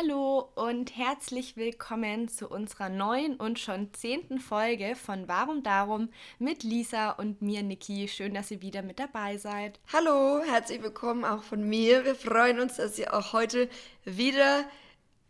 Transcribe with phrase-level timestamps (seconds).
[0.00, 6.62] Hallo und herzlich willkommen zu unserer neuen und schon zehnten Folge von Warum Darum mit
[6.62, 8.06] Lisa und mir, Niki.
[8.06, 9.80] Schön, dass ihr wieder mit dabei seid.
[9.92, 12.04] Hallo, herzlich willkommen auch von mir.
[12.04, 13.68] Wir freuen uns, dass ihr auch heute
[14.04, 14.64] wieder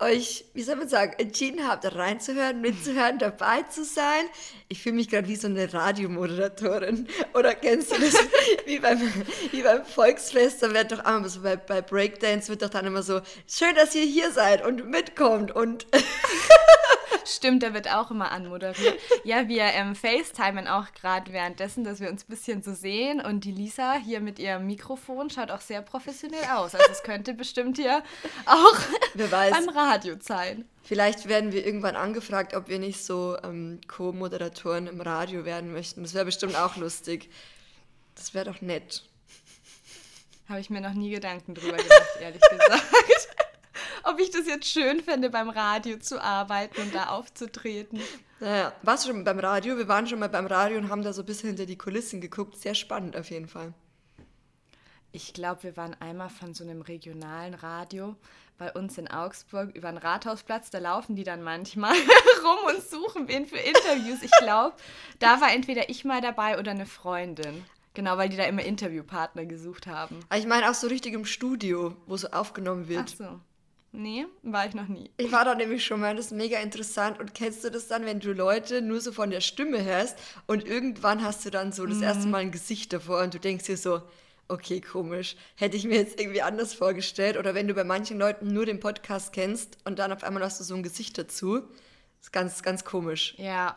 [0.00, 4.24] euch, wie soll man sagen, entschieden habt, reinzuhören, mitzuhören, dabei zu sein.
[4.68, 7.08] Ich fühle mich gerade wie so eine Radiomoderatorin.
[7.34, 8.14] Oder kennst du das?
[8.66, 9.00] wie, beim,
[9.50, 13.02] wie beim Volksfest, da wird doch einmal so bei, bei Breakdance wird doch dann immer
[13.02, 15.86] so, schön, dass ihr hier seid und mitkommt und
[17.28, 18.98] Stimmt, der wird auch immer anmoderiert.
[19.24, 23.20] Ja, wir ähm, FaceTimen auch gerade währenddessen, dass wir uns ein bisschen so sehen.
[23.20, 26.74] Und die Lisa hier mit ihrem Mikrofon schaut auch sehr professionell aus.
[26.74, 28.02] Also es könnte bestimmt hier
[28.46, 28.78] auch
[29.14, 30.64] beim Radio sein.
[30.82, 36.02] Vielleicht werden wir irgendwann angefragt, ob wir nicht so ähm, Co-Moderatoren im Radio werden möchten.
[36.02, 37.28] Das wäre bestimmt auch lustig.
[38.14, 39.04] Das wäre doch nett.
[40.48, 42.84] Habe ich mir noch nie Gedanken drüber gemacht, ehrlich gesagt
[44.04, 48.00] ob ich das jetzt schön fände, beim Radio zu arbeiten und da aufzutreten.
[48.40, 49.76] Naja, warst du schon beim Radio?
[49.76, 52.20] Wir waren schon mal beim Radio und haben da so ein bisschen hinter die Kulissen
[52.20, 52.56] geguckt.
[52.56, 53.74] Sehr spannend auf jeden Fall.
[55.10, 58.14] Ich glaube, wir waren einmal von so einem regionalen Radio
[58.58, 60.70] bei uns in Augsburg über den Rathausplatz.
[60.70, 61.94] Da laufen die dann manchmal
[62.44, 64.22] rum und suchen wen für Interviews.
[64.22, 64.76] Ich glaube,
[65.18, 67.64] da war entweder ich mal dabei oder eine Freundin.
[67.94, 70.20] Genau, weil die da immer Interviewpartner gesucht haben.
[70.28, 73.06] Aber ich meine auch so richtig im Studio, wo so aufgenommen wird.
[73.12, 73.40] Ach so.
[73.90, 75.10] Nee, war ich noch nie.
[75.16, 77.18] Ich war da nämlich schon mal, das ist mega interessant.
[77.18, 80.66] Und kennst du das dann, wenn du Leute nur so von der Stimme hörst und
[80.66, 82.02] irgendwann hast du dann so das mhm.
[82.02, 84.02] erste Mal ein Gesicht davor und du denkst dir so,
[84.48, 87.38] okay, komisch, hätte ich mir jetzt irgendwie anders vorgestellt.
[87.38, 90.60] Oder wenn du bei manchen Leuten nur den Podcast kennst und dann auf einmal hast
[90.60, 91.60] du so ein Gesicht dazu.
[91.60, 93.34] Das ist ganz, ganz komisch.
[93.38, 93.76] Ja.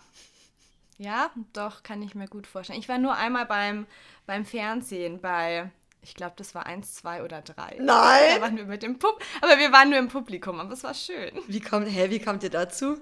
[0.98, 2.80] Ja, doch, kann ich mir gut vorstellen.
[2.80, 3.88] Ich war nur einmal beim,
[4.28, 5.72] beim Fernsehen bei
[6.02, 7.78] ich glaube, das war eins, zwei oder drei.
[7.80, 8.36] Nein!
[8.36, 10.94] Da waren wir mit dem Pub aber wir waren nur im Publikum, aber es war
[10.94, 11.32] schön.
[11.48, 12.98] Wie kommt, hä, wie kommt ihr dazu?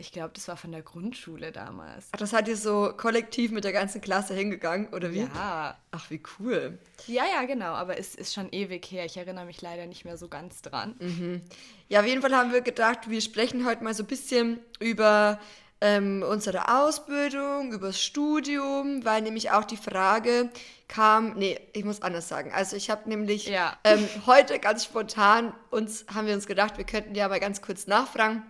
[0.00, 2.06] Ich glaube, das war von der Grundschule damals.
[2.12, 5.22] Ach, das hat ihr so kollektiv mit der ganzen Klasse hingegangen, oder wie?
[5.22, 5.76] Ja.
[5.90, 6.78] Ach, wie cool.
[7.08, 9.04] Ja, ja, genau, aber es ist schon ewig her.
[9.06, 10.94] Ich erinnere mich leider nicht mehr so ganz dran.
[11.00, 11.42] Mhm.
[11.88, 15.40] Ja, auf jeden Fall haben wir gedacht, wir sprechen heute mal so ein bisschen über
[15.80, 20.50] ähm, unsere Ausbildung, über das Studium, weil nämlich auch die Frage
[20.88, 22.52] kam, nee, ich muss anders sagen.
[22.52, 23.76] Also ich habe nämlich ja.
[23.84, 27.86] ähm, heute ganz spontan uns, haben wir uns gedacht, wir könnten ja mal ganz kurz
[27.86, 28.42] nachfragen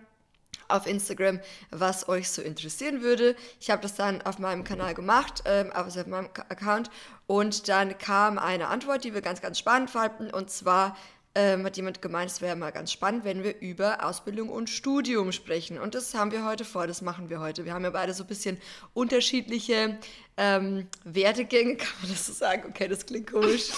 [0.69, 1.39] auf Instagram,
[1.71, 3.35] was euch so interessieren würde.
[3.59, 6.89] Ich habe das dann auf meinem Kanal gemacht, ähm, also auf meinem Account
[7.27, 10.95] und dann kam eine Antwort, die wir ganz, ganz spannend fanden und zwar
[11.39, 15.31] ähm, hat jemand gemeint, es wäre mal ganz spannend, wenn wir über Ausbildung und Studium
[15.31, 15.79] sprechen.
[15.79, 17.63] Und das haben wir heute vor, das machen wir heute.
[17.63, 18.57] Wir haben ja beide so ein bisschen
[18.93, 19.97] unterschiedliche
[20.35, 22.63] ähm, Werdegänge, kann man das so sagen?
[22.67, 23.69] Okay, das klingt komisch.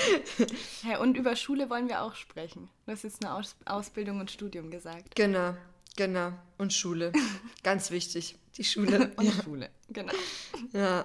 [0.88, 2.70] ja, und über Schule wollen wir auch sprechen.
[2.86, 5.16] Du hast jetzt eine Aus Ausbildung und Studium gesagt.
[5.16, 5.54] Genau,
[5.96, 6.32] genau.
[6.56, 7.12] Und Schule.
[7.62, 9.12] Ganz wichtig, die Schule.
[9.16, 9.42] und ja.
[9.44, 10.14] Schule, genau.
[10.72, 11.04] Ja,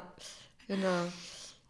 [0.70, 1.12] genau.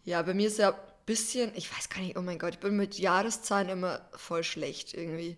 [0.04, 2.76] Ja, bei mir ist ja bisschen, ich weiß gar nicht, oh mein Gott, ich bin
[2.76, 5.38] mit Jahreszahlen immer voll schlecht irgendwie.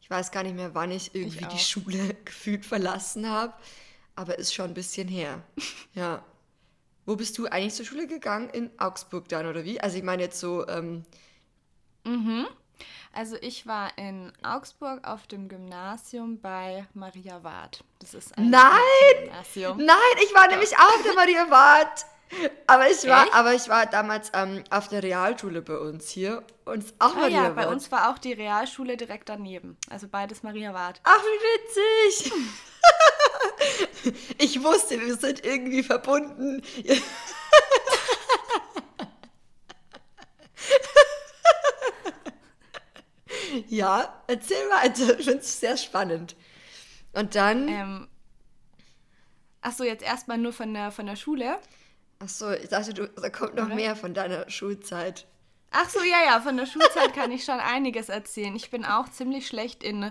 [0.00, 3.52] Ich weiß gar nicht mehr, wann ich irgendwie ich die Schule gefühlt verlassen habe,
[4.14, 5.42] aber ist schon ein bisschen her.
[5.94, 6.24] ja.
[7.04, 8.50] Wo bist du eigentlich zur Schule gegangen?
[8.50, 9.80] In Augsburg dann, oder wie?
[9.80, 10.66] Also ich meine jetzt so...
[10.68, 11.04] Ähm
[12.04, 12.46] mhm.
[13.12, 17.82] Also ich war in Augsburg auf dem Gymnasium bei Maria Ward.
[17.98, 18.78] Das ist ein Nein!
[19.24, 19.78] Gymnasium.
[19.78, 22.06] Nein, ich war nämlich auch auf der Maria Ward
[22.66, 26.84] aber ich war, aber ich war damals ähm, auf der Realschule bei uns hier und
[26.98, 29.76] auch ah, Maria ja, bei uns war auch die Realschule direkt daneben.
[29.88, 31.00] Also beides Maria Ward.
[31.04, 32.32] Ach, wie witzig!
[34.38, 36.62] ich wusste, wir sind irgendwie verbunden.
[43.68, 45.18] ja, erzähl weiter.
[45.18, 46.36] Ich finde es sehr spannend.
[47.12, 47.68] Und dann.
[47.68, 48.08] Ähm,
[49.60, 51.58] Achso, jetzt erstmal nur von der, von der Schule.
[52.20, 53.74] Ach so, ich dachte, du, da kommt noch Oder?
[53.74, 55.26] mehr von deiner Schulzeit.
[55.70, 58.56] Ach so, ja, ja, von der Schulzeit kann ich schon einiges erzählen.
[58.56, 60.10] Ich bin auch ziemlich schlecht in,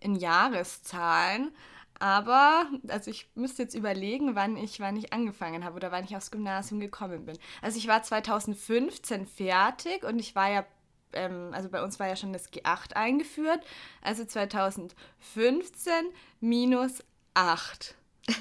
[0.00, 1.52] in Jahreszahlen.
[1.98, 6.16] Aber, also ich müsste jetzt überlegen, wann ich, wann ich angefangen habe oder wann ich
[6.16, 7.38] aufs Gymnasium gekommen bin.
[7.62, 10.66] Also ich war 2015 fertig und ich war ja,
[11.12, 13.64] ähm, also bei uns war ja schon das G8 eingeführt.
[14.02, 15.92] Also 2015
[16.40, 17.02] minus
[17.34, 17.94] 8.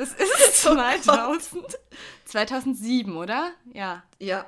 [0.00, 1.78] Das ist 2000.
[2.24, 3.52] 2007, oder?
[3.74, 4.02] Ja.
[4.18, 4.46] Ja.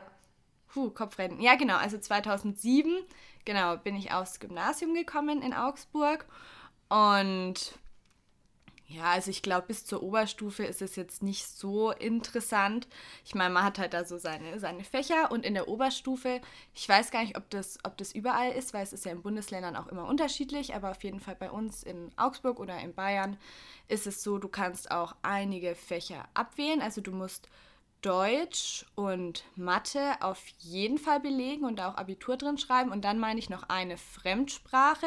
[0.73, 1.43] Puh, Kopfrennen.
[1.43, 1.77] Ja, genau.
[1.77, 2.97] Also 2007,
[3.45, 6.25] genau, bin ich aufs Gymnasium gekommen in Augsburg.
[6.89, 7.75] Und
[8.95, 12.87] Ja, also ich glaube, bis zur Oberstufe ist es jetzt nicht so interessant.
[13.25, 16.41] Ich meine, man hat halt da so seine, seine Fächer und in der Oberstufe,
[16.75, 19.23] ich weiß gar nicht, ob das, ob das überall ist, weil es ist ja in
[19.23, 23.39] Bundesländern auch immer unterschiedlich, aber auf jeden Fall bei uns in Augsburg oder in Bayern
[23.89, 26.83] ist es so, du kannst auch einige Fächer abwählen.
[26.83, 27.49] Also du musst
[28.03, 32.91] Deutsch und Mathe auf jeden Fall belegen und auch Abitur drin schreiben.
[32.91, 35.07] Und dann meine ich noch eine Fremdsprache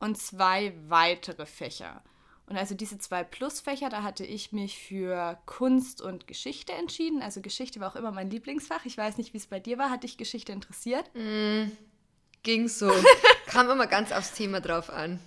[0.00, 2.02] und zwei weitere Fächer.
[2.48, 7.20] Und also diese zwei Plusfächer, da hatte ich mich für Kunst und Geschichte entschieden.
[7.20, 8.86] Also Geschichte war auch immer mein Lieblingsfach.
[8.86, 9.90] Ich weiß nicht, wie es bei dir war.
[9.90, 11.10] Hat dich Geschichte interessiert?
[11.14, 11.70] Mm,
[12.42, 12.90] ging so.
[13.46, 15.20] Kam immer ganz aufs Thema drauf an.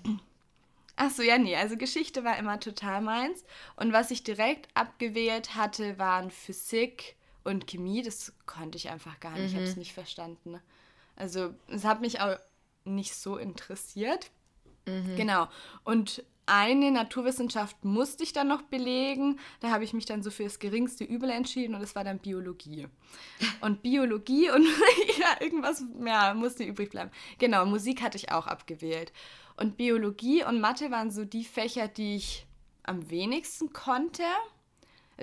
[0.96, 1.56] Ach so, ja, nee.
[1.56, 3.44] Also Geschichte war immer total meins.
[3.76, 8.02] Und was ich direkt abgewählt hatte, waren Physik und Chemie.
[8.02, 9.42] Das konnte ich einfach gar nicht.
[9.42, 9.48] Mhm.
[9.48, 10.60] Ich habe es nicht verstanden.
[11.16, 12.36] Also es hat mich auch
[12.84, 14.32] nicht so interessiert.
[14.88, 15.16] Mhm.
[15.16, 15.48] Genau.
[15.84, 19.40] Und eine Naturwissenschaft musste ich dann noch belegen.
[19.62, 22.20] Da habe ich mich dann so für das geringste Übel entschieden und das war dann
[22.20, 22.88] Biologie.
[23.62, 24.66] Und Biologie und
[25.18, 27.10] ja, irgendwas ja, musste übrig bleiben.
[27.40, 29.14] Genau, Musik hatte ich auch abgewählt.
[29.56, 32.46] Und Biologie und Mathe waren so die Fächer, die ich
[32.84, 34.24] am wenigsten konnte.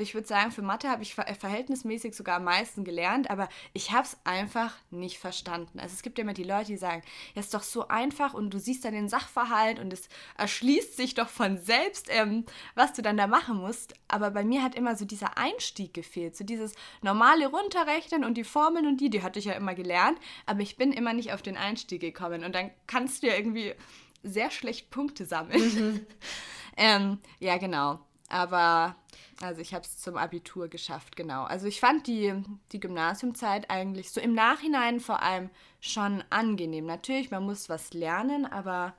[0.00, 4.04] Ich würde sagen, für Mathe habe ich verhältnismäßig sogar am meisten gelernt, aber ich habe
[4.04, 5.80] es einfach nicht verstanden.
[5.80, 7.02] Also es gibt ja immer die Leute, die sagen,
[7.34, 11.14] ja, ist doch so einfach und du siehst dann den Sachverhalt und es erschließt sich
[11.14, 13.94] doch von selbst, ähm, was du dann da machen musst.
[14.08, 18.44] Aber bei mir hat immer so dieser Einstieg gefehlt, so dieses normale Runterrechnen und die
[18.44, 21.42] Formeln und die, die hatte ich ja immer gelernt, aber ich bin immer nicht auf
[21.42, 23.74] den Einstieg gekommen und dann kannst du ja irgendwie
[24.22, 25.60] sehr schlecht Punkte sammeln.
[25.74, 26.06] Mhm.
[26.76, 28.00] ähm, ja, genau.
[28.28, 28.96] Aber
[29.40, 31.44] also ich habe es zum Abitur geschafft, genau.
[31.44, 32.34] Also ich fand die,
[32.72, 36.86] die Gymnasiumzeit eigentlich so im Nachhinein vor allem schon angenehm.
[36.86, 38.94] Natürlich, man muss was lernen, aber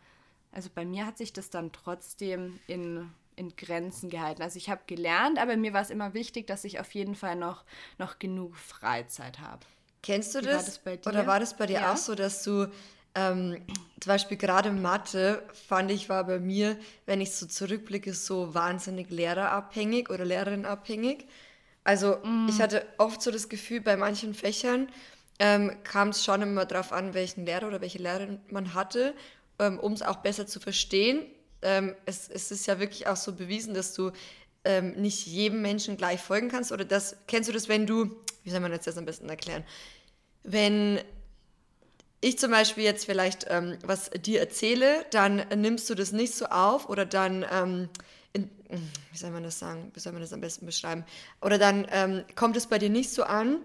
[0.52, 4.42] also bei mir hat sich das dann trotzdem in, in Grenzen gehalten.
[4.42, 7.36] Also ich habe gelernt, aber mir war es immer wichtig, dass ich auf jeden Fall
[7.36, 7.64] noch,
[7.98, 9.66] noch genug Freizeit habe.
[10.02, 10.86] Kennst du das?
[10.86, 11.94] War das Oder war das bei dir ja.
[11.94, 12.72] auch so, dass du
[13.16, 13.62] ähm,
[14.00, 19.10] zum Beispiel gerade Mathe fand ich war bei mir, wenn ich so zurückblicke, so wahnsinnig
[19.10, 21.26] lehrerabhängig oder lehrerinabhängig.
[21.84, 22.48] Also mm.
[22.50, 24.90] ich hatte oft so das Gefühl, bei manchen Fächern
[25.40, 29.14] ähm, kam es schon immer darauf an, welchen Lehrer oder welche Lehrerin man hatte,
[29.58, 31.26] ähm, um es auch besser zu verstehen.
[31.62, 34.12] Ähm, es, es ist ja wirklich auch so bewiesen, dass du
[34.64, 36.72] ähm, nicht jedem Menschen gleich folgen kannst.
[36.72, 39.64] Oder das, kennst du das, wenn du, wie soll man jetzt das am besten erklären?
[40.44, 41.00] Wenn
[42.22, 46.46] ich zum Beispiel jetzt vielleicht ähm, was dir erzähle, dann nimmst du das nicht so
[46.46, 47.90] auf oder dann, ähm,
[48.34, 48.50] in,
[49.12, 51.06] wie soll man das sagen, wie soll man das am besten beschreiben?
[51.42, 53.60] Oder dann ähm, kommt es bei dir nicht so an,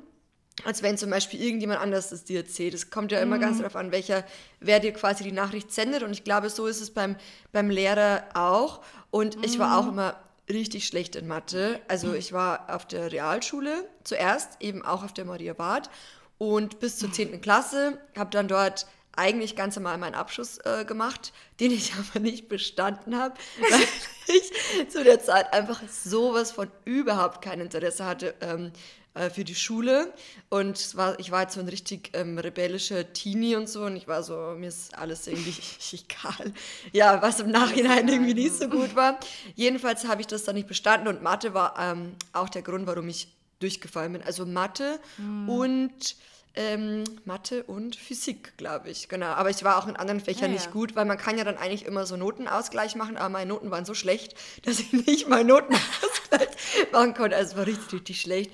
[0.62, 2.75] als wenn zum Beispiel irgendjemand anders es dir erzählt.
[2.75, 3.41] Es kommt ja immer mhm.
[3.41, 4.25] ganz darauf an, welcher,
[4.61, 6.05] wer dir quasi die Nachricht sendet.
[6.05, 7.17] Und ich glaube, so ist es beim,
[7.50, 8.83] beim Lehrer auch.
[9.11, 9.45] Und mhm.
[9.45, 9.91] ich war auch mhm.
[9.91, 10.17] immer
[10.49, 11.81] richtig schlecht in Mathe.
[11.89, 15.91] Also ich war auf der Realschule zuerst, eben auch auf der Maria Barth
[16.39, 17.41] und bis zur 10.
[17.41, 18.87] Klasse habe dann dort
[19.17, 23.35] eigentlich ganz normal meinen Abschluss äh, gemacht, den ich aber nicht bestanden habe,
[23.71, 23.81] weil
[24.37, 28.73] ich zu der Zeit einfach sowas von überhaupt kein Interesse hatte ähm,
[29.15, 30.13] äh, für die Schule.
[30.49, 34.09] Und war, ich war jetzt so ein richtig ähm, rebellischer Teenie und so und ich
[34.09, 35.55] war so, mir ist alles irgendwie
[35.93, 36.53] egal.
[36.93, 39.21] Ja, was im Nachhinein irgendwie nicht so gut war.
[39.55, 43.09] Jedenfalls habe ich das dann nicht bestanden und Mathe war ähm, auch der Grund, warum
[43.09, 43.29] ich
[43.61, 44.23] durchgefallen bin.
[44.23, 45.49] Also Mathe mhm.
[45.49, 46.17] und
[46.56, 49.09] ähm, Mathe und Physik, glaube ich.
[49.09, 49.27] Genau.
[49.27, 50.71] Aber ich war auch in anderen Fächern ja, nicht ja.
[50.71, 53.85] gut, weil man kann ja dann eigentlich immer so Notenausgleich machen, aber meine Noten waren
[53.85, 56.49] so schlecht, dass ich nicht mal Notenausgleich
[56.93, 57.37] machen konnte.
[57.37, 58.52] Also es war richtig, richtig schlecht.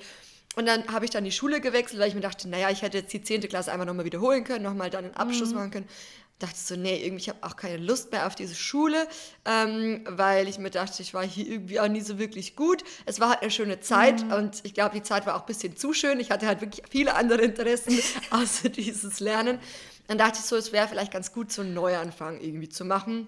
[0.55, 2.97] Und dann habe ich dann die Schule gewechselt, weil ich mir dachte, naja, ich hätte
[2.97, 3.41] jetzt die 10.
[3.47, 5.55] Klasse einfach nochmal wiederholen können, nochmal dann einen Abschluss mhm.
[5.55, 5.87] machen können
[6.41, 9.07] dachte so, nee, irgendwie, ich habe auch keine Lust mehr auf diese Schule,
[9.45, 12.83] ähm, weil ich mir dachte, ich war hier irgendwie auch nie so wirklich gut.
[13.05, 14.33] Es war halt eine schöne Zeit mhm.
[14.33, 16.19] und ich glaube, die Zeit war auch ein bisschen zu schön.
[16.19, 17.99] Ich hatte halt wirklich viele andere Interessen
[18.31, 19.59] außer dieses Lernen.
[20.07, 23.27] Dann dachte ich so, es wäre vielleicht ganz gut, so einen Neuanfang irgendwie zu machen.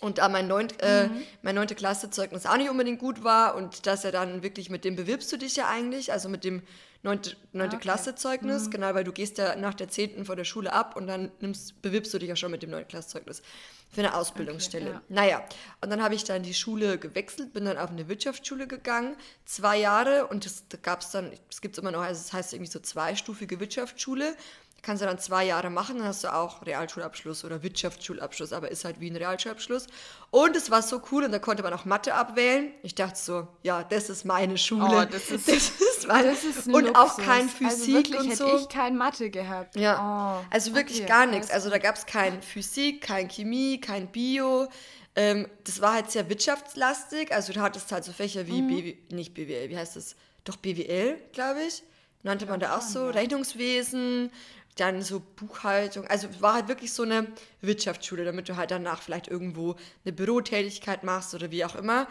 [0.00, 1.22] Und da mein, neunt, äh, mhm.
[1.42, 4.96] mein neunte Klassezeugnis auch nicht unbedingt gut war und dass er dann wirklich mit dem
[4.96, 6.62] bewirbst du dich ja eigentlich, also mit dem
[7.02, 7.82] neunte, neunte okay.
[7.82, 8.70] Klassezeugnis, mhm.
[8.70, 11.80] genau, weil du gehst ja nach der zehnten vor der Schule ab und dann nimmst,
[11.82, 13.42] bewirbst du dich ja schon mit dem neunten Klassezeugnis
[13.90, 14.90] für eine Ausbildungsstelle.
[14.90, 15.14] Okay, ja.
[15.14, 15.44] Naja,
[15.80, 19.78] und dann habe ich dann die Schule gewechselt, bin dann auf eine Wirtschaftsschule gegangen, zwei
[19.78, 22.52] Jahre und das, da gab es dann, es gibt es immer noch, also es heißt
[22.52, 24.36] irgendwie so zweistufige Wirtschaftsschule.
[24.82, 28.84] Kannst du dann zwei Jahre machen, dann hast du auch Realschulabschluss oder Wirtschaftsschulabschluss, aber ist
[28.84, 29.86] halt wie ein Realschulabschluss.
[30.30, 32.72] Und es war so cool und da konnte man auch Mathe abwählen.
[32.82, 34.84] Ich dachte so, ja, das ist meine Schule.
[34.84, 37.24] Oh, das ist, das ist meine das ist Und auch Luxus.
[37.24, 38.56] kein Also Physik wirklich und hätte so.
[38.58, 39.76] ich kein Mathe gehabt.
[39.76, 41.50] Ja, Oh, also wirklich okay, gar nichts.
[41.50, 44.68] Also da gab es kein Physik, kein Chemie, kein Bio.
[45.16, 47.32] Ähm, das war halt sehr wirtschaftslastig.
[47.34, 48.46] Also du hattest halt so Fächer Mhm.
[48.46, 50.14] wie BW, nicht BWL, wie heißt das?
[50.44, 51.82] Doch BWL, glaube ich.
[52.22, 53.08] Nannte man da auch so.
[53.08, 54.30] Rechnungswesen,
[54.76, 56.06] dann so Buchhaltung.
[56.06, 57.26] Also war halt wirklich so eine
[57.60, 62.06] Wirtschaftsschule, damit du halt danach vielleicht irgendwo eine Bürotätigkeit machst oder wie auch immer.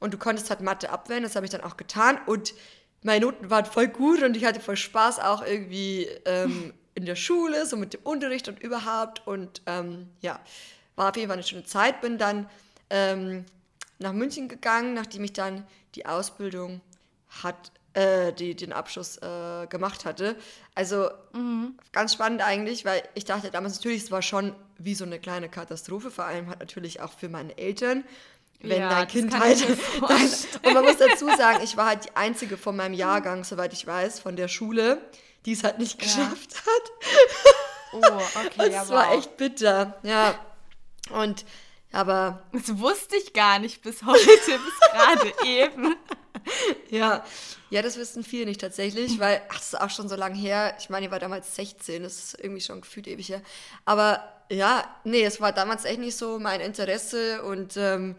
[0.00, 2.18] Und du konntest halt Mathe abwählen, das habe ich dann auch getan.
[2.26, 2.54] Und
[3.02, 7.16] meine Noten waren voll gut und ich hatte voll Spaß auch irgendwie ähm, in der
[7.16, 9.26] Schule, so mit dem Unterricht und überhaupt.
[9.26, 10.40] Und ähm, ja,
[10.96, 12.00] war auf jeden Fall eine schöne Zeit.
[12.00, 12.48] Bin dann
[12.90, 13.44] ähm,
[13.98, 16.80] nach München gegangen, nachdem ich dann die Ausbildung
[17.42, 20.36] hat, äh, die, den Abschluss äh, gemacht hatte.
[20.74, 21.08] Also
[21.92, 25.48] ganz spannend eigentlich, weil ich dachte damals natürlich, es war schon wie so eine kleine
[25.48, 28.04] Katastrophe, vor allem halt natürlich auch für meine Eltern.
[28.60, 29.60] Wenn Ja, dein das Kind halt.
[30.08, 30.30] Dein,
[30.62, 33.86] und man muss dazu sagen, ich war halt die einzige von meinem Jahrgang, soweit ich
[33.86, 35.00] weiß, von der Schule,
[35.44, 36.92] die es halt nicht geschafft hat.
[37.92, 37.98] Oh,
[38.46, 39.18] okay, ja, es war wow.
[39.18, 39.98] echt bitter.
[40.02, 40.34] Ja.
[41.10, 41.44] Und
[41.92, 45.94] aber Das wusste ich gar nicht bis heute, bis gerade eben.
[46.90, 47.24] Ja,
[47.70, 50.76] ja, das wissen viele nicht tatsächlich, weil, ach, das ist auch schon so lange her.
[50.78, 53.42] Ich meine, ich war damals 16, das ist irgendwie schon gefühlt ewig her.
[53.84, 58.14] Aber ja, nee, es war damals echt nicht so mein Interesse und ähm,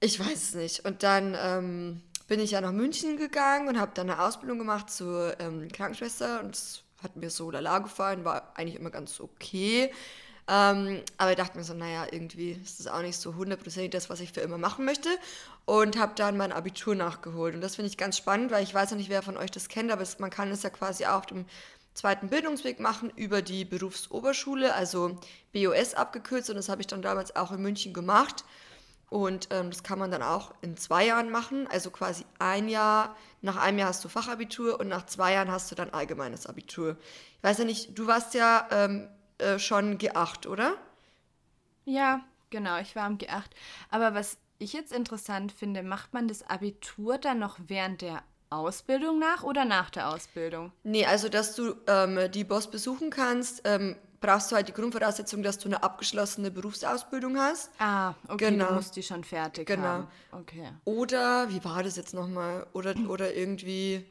[0.00, 0.84] ich weiß es nicht.
[0.84, 4.90] Und dann ähm, bin ich ja nach München gegangen und habe dann eine Ausbildung gemacht
[4.90, 9.92] zur ähm, Krankenschwester und es hat mir so lala gefallen, war eigentlich immer ganz okay.
[10.48, 14.08] Ähm, aber ich dachte mir so, naja, irgendwie ist das auch nicht so hundertprozentig das,
[14.08, 15.10] was ich für immer machen möchte.
[15.66, 17.54] Und habe dann mein Abitur nachgeholt.
[17.54, 19.68] Und das finde ich ganz spannend, weil ich weiß noch nicht, wer von euch das
[19.68, 21.44] kennt, aber es, man kann es ja quasi auch auf dem
[21.92, 25.18] zweiten Bildungsweg machen über die Berufsoberschule, also
[25.52, 26.48] BOS abgekürzt.
[26.48, 28.44] Und das habe ich dann damals auch in München gemacht.
[29.10, 31.66] Und ähm, das kann man dann auch in zwei Jahren machen.
[31.66, 35.70] Also quasi ein Jahr, nach einem Jahr hast du Fachabitur und nach zwei Jahren hast
[35.70, 36.96] du dann allgemeines Abitur.
[37.36, 40.74] Ich weiß ja nicht, du warst ja ähm, äh, schon G8, oder?
[41.84, 43.44] Ja, genau, ich war am G8.
[43.90, 49.18] Aber was ich jetzt interessant finde, macht man das Abitur dann noch während der Ausbildung
[49.18, 50.72] nach oder nach der Ausbildung?
[50.82, 55.42] Nee, also dass du ähm, die Boss besuchen kannst, ähm, brauchst du halt die Grundvoraussetzung,
[55.42, 57.70] dass du eine abgeschlossene Berufsausbildung hast.
[57.78, 58.68] Ah, okay, Genau.
[58.68, 59.82] du musst die schon fertig Genau.
[59.82, 60.08] haben.
[60.32, 60.68] Okay.
[60.84, 62.66] Oder, wie war das jetzt nochmal?
[62.72, 64.04] Oder, oder irgendwie.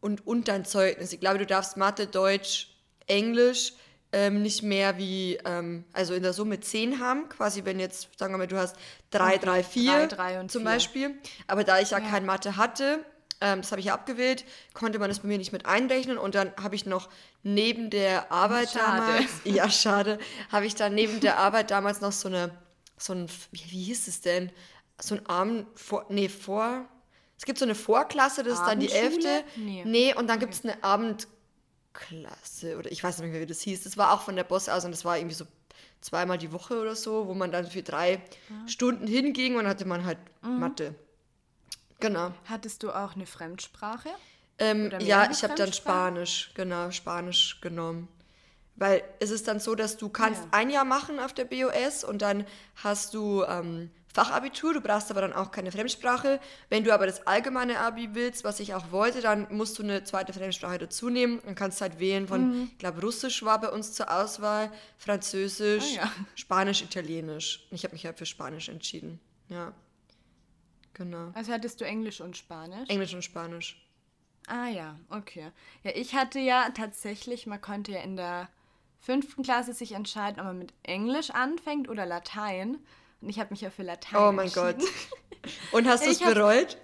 [0.00, 1.12] Und, und dein Zeugnis.
[1.12, 3.72] Ich glaube, du darfst Mathe, Deutsch, Englisch
[4.14, 7.28] ähm, nicht mehr wie, ähm, also in der Summe 10 haben.
[7.28, 8.76] Quasi, wenn jetzt, sagen wir mal, du hast
[9.10, 10.70] 3, 3, 4 drei, drei und zum vier.
[10.70, 11.18] Beispiel.
[11.48, 12.08] Aber da ich ja, Ja.
[12.08, 13.04] kein Mathe hatte,
[13.40, 16.16] ähm, das habe ich ja abgewählt, konnte man das bei mir nicht mit einrechnen.
[16.16, 17.08] Und dann habe ich noch
[17.42, 19.02] neben der Arbeit Schade.
[19.02, 20.18] damals, ja, schade,
[20.52, 22.52] habe ich dann neben der Arbeit damals noch so eine,
[22.96, 24.52] so ein, wie, wie hieß es denn?
[25.02, 26.86] So ein Abend, vor, nee, vor,
[27.36, 29.28] es gibt so eine Vorklasse, das ist dann die Abendschule?
[29.28, 29.44] elfte.
[29.56, 29.82] Nee.
[29.84, 30.82] Nee, und dann gibt es eine
[31.94, 33.84] Abendklasse oder ich weiß nicht mehr, wie das hieß.
[33.84, 35.46] Das war auch von der Boss aus und das war irgendwie so
[36.00, 38.20] zweimal die Woche oder so, wo man dann für drei
[38.66, 40.60] Stunden hinging und hatte man halt Mhm.
[40.60, 40.94] Mathe.
[42.00, 42.32] Genau.
[42.46, 44.10] Hattest du auch eine Fremdsprache?
[44.58, 45.72] Ähm, ja, ich habe dann?
[45.72, 48.08] Spanisch, genau, Spanisch genommen.
[48.76, 50.48] Weil es ist dann so, dass du kannst Ja.
[50.50, 52.44] ein Jahr machen auf der BOS und dann
[52.82, 56.38] hast du ähm, Fachabitur, du brauchst aber dann auch keine Fremdsprache.
[56.70, 60.04] Wenn du aber das allgemeine Abi willst, was ich auch wollte, dann musst du eine
[60.04, 62.68] zweite Fremdsprache dazu nehmen und kannst halt wählen von, Mhm.
[62.72, 66.12] ich glaube, Russisch war bei uns zur Auswahl, Französisch, Ah, ja.
[66.36, 67.66] Spanisch, Italienisch.
[67.72, 69.18] Ich habe mich halt für Spanisch entschieden.
[69.48, 69.72] Ja.
[70.94, 71.30] Genau.
[71.34, 72.88] Also hattest du Englisch und Spanisch?
[72.88, 73.80] Englisch und Spanisch.
[74.46, 75.50] Ah ja, okay.
[75.82, 78.48] Ja, ich hatte ja tatsächlich, man konnte ja in der
[79.00, 82.78] fünften Klasse sich entscheiden, ob man mit Englisch anfängt oder Latein.
[83.24, 84.52] Und ich habe mich ja für Latein Oh mein.
[84.52, 84.76] Gott.
[85.72, 86.76] Und hast du es bereut?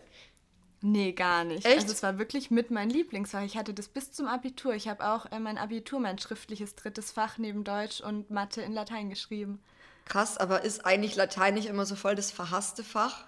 [0.81, 1.67] Nee, gar nicht.
[1.67, 1.83] Echt?
[1.83, 3.43] Also es war wirklich mit mein Lieblingsfach.
[3.43, 4.73] Ich hatte das bis zum Abitur.
[4.73, 8.73] Ich habe auch äh, mein Abitur, mein schriftliches drittes Fach neben Deutsch und Mathe in
[8.73, 9.61] Latein geschrieben.
[10.07, 13.27] Krass, aber ist eigentlich Latein nicht immer so voll das verhasste Fach?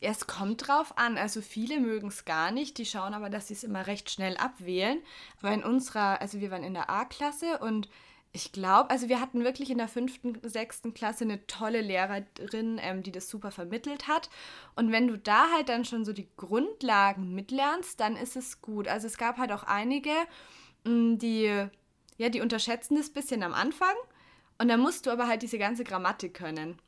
[0.00, 1.18] Ja, es kommt drauf an.
[1.18, 2.78] Also viele mögen es gar nicht.
[2.78, 5.02] Die schauen aber, dass sie es immer recht schnell abwählen.
[5.42, 7.88] Aber in unserer, also wir waren in der A-Klasse und
[8.32, 13.02] ich glaube, also wir hatten wirklich in der fünften, sechsten Klasse eine tolle Lehrerin, ähm,
[13.02, 14.30] die das super vermittelt hat.
[14.76, 18.86] Und wenn du da halt dann schon so die Grundlagen mitlernst, dann ist es gut.
[18.86, 20.12] Also es gab halt auch einige,
[20.84, 21.66] mh, die,
[22.18, 23.94] ja, die unterschätzen das bisschen am Anfang.
[24.58, 26.78] Und dann musst du aber halt diese ganze Grammatik können.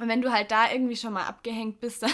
[0.00, 2.10] Und wenn du halt da irgendwie schon mal abgehängt bist, dann,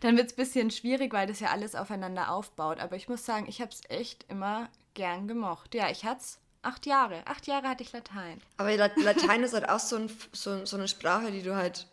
[0.00, 2.80] dann wird es ein bisschen schwierig, weil das ja alles aufeinander aufbaut.
[2.80, 5.74] Aber ich muss sagen, ich habe es echt immer gern gemocht.
[5.74, 7.22] Ja, ich hatte es acht Jahre.
[7.26, 8.40] Acht Jahre hatte ich Latein.
[8.56, 11.86] Aber Latein ist halt auch so, ein, so, so eine Sprache, die du halt,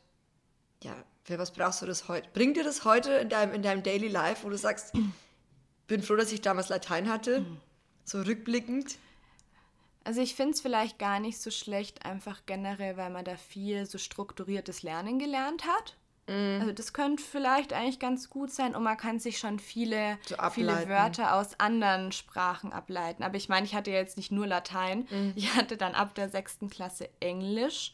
[0.84, 2.28] ja, für was brauchst du das heute?
[2.34, 4.94] Bringt dir das heute in deinem, in deinem Daily Life, wo du sagst,
[5.88, 7.46] bin froh, dass ich damals Latein hatte,
[8.06, 8.98] so rückblickend?
[10.04, 13.86] Also ich finde es vielleicht gar nicht so schlecht, einfach generell, weil man da viel
[13.86, 15.96] so strukturiertes Lernen gelernt hat.
[16.32, 16.62] Mm.
[16.62, 20.36] Also das könnte vielleicht eigentlich ganz gut sein und man kann sich schon viele, so
[20.52, 23.24] viele Wörter aus anderen Sprachen ableiten.
[23.24, 25.32] Aber ich meine, ich hatte jetzt nicht nur Latein, mm.
[25.36, 27.94] ich hatte dann ab der sechsten Klasse Englisch.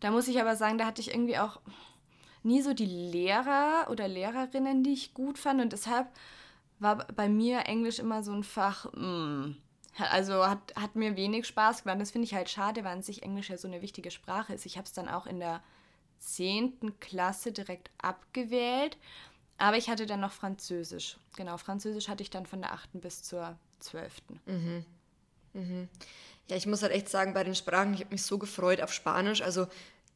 [0.00, 1.60] Da muss ich aber sagen, da hatte ich irgendwie auch
[2.42, 6.08] nie so die Lehrer oder Lehrerinnen, die ich gut fand und deshalb
[6.80, 9.56] war bei mir Englisch immer so ein Fach, mm,
[10.10, 12.00] also hat, hat mir wenig Spaß gemacht.
[12.00, 14.64] Das finde ich halt schade, weil an sich Englisch ja so eine wichtige Sprache ist.
[14.64, 15.60] Ich habe es dann auch in der
[16.18, 16.98] 10.
[17.00, 18.96] Klasse direkt abgewählt.
[19.58, 21.16] Aber ich hatte dann noch Französisch.
[21.36, 23.00] Genau, Französisch hatte ich dann von der 8.
[23.00, 24.12] bis zur 12.
[24.46, 24.84] Mhm.
[25.52, 25.88] Mhm.
[26.48, 28.92] Ja, ich muss halt echt sagen, bei den Sprachen, ich habe mich so gefreut auf
[28.92, 29.42] Spanisch.
[29.42, 29.66] Also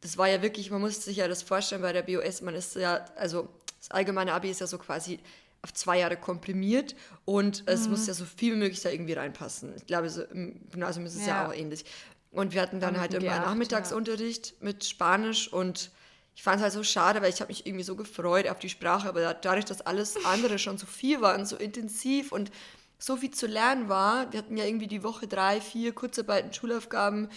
[0.01, 2.75] das war ja wirklich, man muss sich ja das vorstellen bei der BOS, man ist
[2.77, 5.21] ja, also das allgemeine Abi ist ja so quasi
[5.63, 7.69] auf zwei Jahre komprimiert und mhm.
[7.69, 9.75] es muss ja so viel wie möglich da irgendwie reinpassen.
[9.77, 11.85] Ich glaube, so im Gymnasium ist es ja, ja auch ähnlich.
[12.33, 14.57] Und wir hatten dann halt immer geacht, Nachmittagsunterricht ja.
[14.61, 15.91] mit Spanisch und
[16.35, 18.71] ich fand es halt so schade, weil ich habe mich irgendwie so gefreut auf die
[18.71, 22.51] Sprache, aber dadurch, dass alles andere schon so viel war und so intensiv und
[22.99, 27.29] so viel zu lernen war, wir hatten ja irgendwie die Woche drei, vier Kurzarbeiten, Schulaufgaben,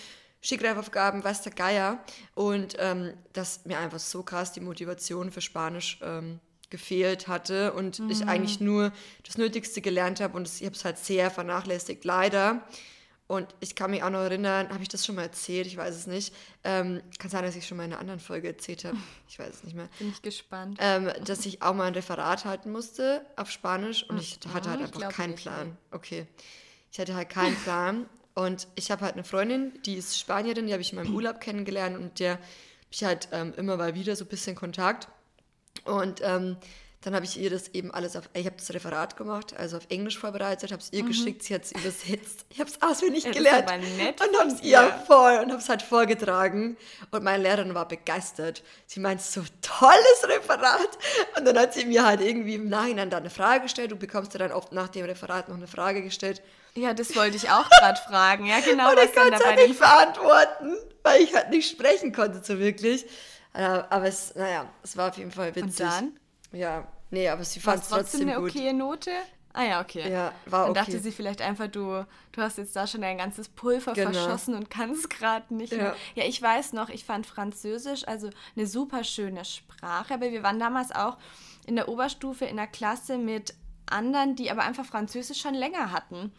[0.42, 2.00] Schickreifaufgaben, weiß der Geier
[2.36, 8.00] und ähm, dass mir einfach so krass die Motivation für Spanisch ähm, gefehlt hatte und
[8.00, 8.12] mhm.
[8.12, 8.94] ich eigentlich nur
[9.26, 12.64] das Nötigste gelernt habe und ich habe es halt sehr vernachlässigt, leider.
[13.28, 15.66] Und ich kann mich auch noch erinnern, habe ich das schon mal erzählt?
[15.66, 16.34] Ich weiß es nicht.
[16.64, 18.98] Ähm, kann sein, dass ich schon mal in einer anderen Folge erzählt habe.
[19.28, 19.90] Ich weiß es nicht mehr.
[19.98, 20.78] Bin ich gespannt.
[20.80, 24.82] Ähm, dass ich auch mal ein Referat halten musste auf Spanisch und ich hatte halt
[24.82, 25.76] einfach keinen Plan.
[25.92, 26.28] Okay.
[26.92, 28.06] Ich hatte halt keinen Plan.
[28.36, 31.42] Und ich habe halt eine Freundin, die ist Spanierin, die habe ich in meinem Urlaub
[31.42, 32.44] kennengelernt und der habe
[32.92, 35.08] ich halt ähm, immer mal wieder so ein bisschen Kontakt.
[35.86, 36.58] Und ähm,
[37.06, 39.84] dann habe ich ihr das eben alles auf, ich habe das Referat gemacht, also auf
[39.90, 41.10] Englisch vorbereitet, habe es ihr mhm.
[41.10, 42.48] geschickt, sie hat es übersetzt.
[42.50, 43.70] Ich habe es auswendig gelernt.
[43.98, 45.04] nett und habe es ihr ja.
[45.06, 46.78] voll und habe es halt vorgetragen.
[47.12, 48.64] Und meine Lehrerin war begeistert.
[48.88, 50.98] Sie meint, so tolles Referat.
[51.38, 53.92] Und dann hat sie mir halt irgendwie im Nachhinein dann eine Frage gestellt.
[53.92, 56.42] Du bekommst ja dann oft nach dem Referat noch eine Frage gestellt.
[56.74, 58.48] Ja, das wollte ich auch gerade fragen.
[58.48, 58.90] Ja, genau.
[58.92, 63.06] Und ich konnte es halt nicht beantworten, weil ich halt nicht sprechen konnte so wirklich.
[63.54, 65.86] Äh, aber es, naja, es war auf jeden Fall witzig.
[65.86, 66.20] Und dann?
[66.56, 69.12] Ja, Nee, aber sie fand es trotzdem eine okay Note?
[69.54, 70.12] Ah ja, okay.
[70.12, 70.80] Ja, war Dann okay.
[70.82, 74.12] dachte sie vielleicht einfach, du, du hast jetzt da schon dein ganzes Pulver genau.
[74.12, 75.78] verschossen und kannst gerade nicht ja.
[75.78, 75.96] mehr.
[76.16, 80.60] Ja, ich weiß noch, ich fand Französisch also eine super schöne Sprache, aber wir waren
[80.60, 81.18] damals auch
[81.66, 83.54] in der Oberstufe in der Klasse mit
[83.86, 86.34] anderen, die aber einfach Französisch schon länger hatten.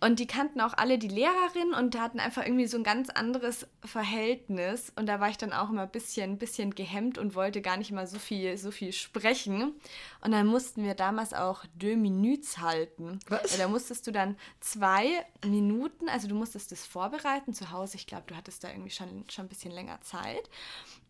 [0.00, 3.66] Und die kannten auch alle die Lehrerin und hatten einfach irgendwie so ein ganz anderes
[3.84, 4.92] Verhältnis.
[4.94, 7.90] Und da war ich dann auch immer ein bisschen, bisschen gehemmt und wollte gar nicht
[7.90, 9.74] mal so viel, so viel sprechen.
[10.20, 13.18] Und dann mussten wir damals auch deux minutes halten.
[13.28, 13.56] Was?
[13.58, 17.96] Da musstest du dann zwei Minuten, also du musstest das vorbereiten zu Hause.
[17.96, 20.48] Ich glaube, du hattest da irgendwie schon, schon ein bisschen länger Zeit.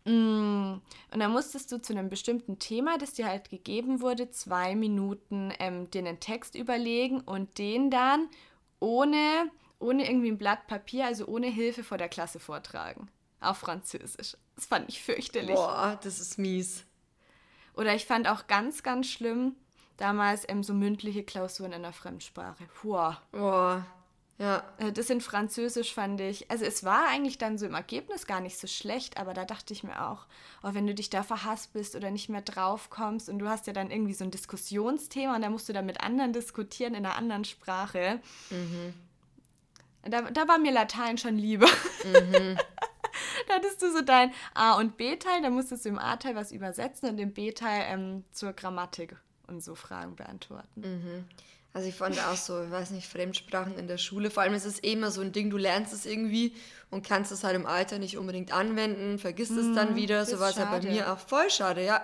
[0.05, 0.79] Mm.
[1.11, 5.53] Und dann musstest du zu einem bestimmten Thema, das dir halt gegeben wurde, zwei Minuten
[5.59, 8.29] ähm, einen Text überlegen und den dann
[8.79, 13.09] ohne, ohne irgendwie ein Blatt Papier, also ohne Hilfe vor der Klasse vortragen.
[13.41, 14.35] Auf Französisch.
[14.55, 15.55] Das fand ich fürchterlich.
[15.55, 16.83] Boah, das ist mies.
[17.73, 19.55] Oder ich fand auch ganz, ganz schlimm
[19.95, 22.67] damals ähm, so mündliche Klausuren in der Fremdsprache.
[22.81, 23.21] Boah.
[23.31, 23.85] Boah.
[24.39, 24.63] Ja.
[24.77, 28.39] Äh, das in Französisch fand ich, also es war eigentlich dann so im Ergebnis gar
[28.39, 30.25] nicht so schlecht, aber da dachte ich mir auch,
[30.63, 33.73] oh, wenn du dich da verhaspelst oder nicht mehr drauf kommst und du hast ja
[33.73, 37.15] dann irgendwie so ein Diskussionsthema und da musst du dann mit anderen diskutieren in einer
[37.15, 38.21] anderen Sprache.
[38.49, 38.93] Mhm.
[40.03, 41.67] Da, da war mir Latein schon lieber.
[42.05, 42.57] Mhm.
[43.47, 47.09] da hattest du so dein A- und B-Teil, da musstest du im A-Teil was übersetzen
[47.09, 50.79] und im B-Teil ähm, zur Grammatik und so Fragen beantworten.
[50.79, 51.25] Mhm.
[51.73, 54.65] Also ich fand auch so, ich weiß nicht, Fremdsprachen in der Schule, vor allem ist
[54.65, 56.53] es eh immer so ein Ding, du lernst es irgendwie
[56.89, 60.39] und kannst es halt im Alter nicht unbedingt anwenden, vergisst es dann mhm, wieder, so
[60.39, 62.01] war es halt bei mir auch voll schade, ja.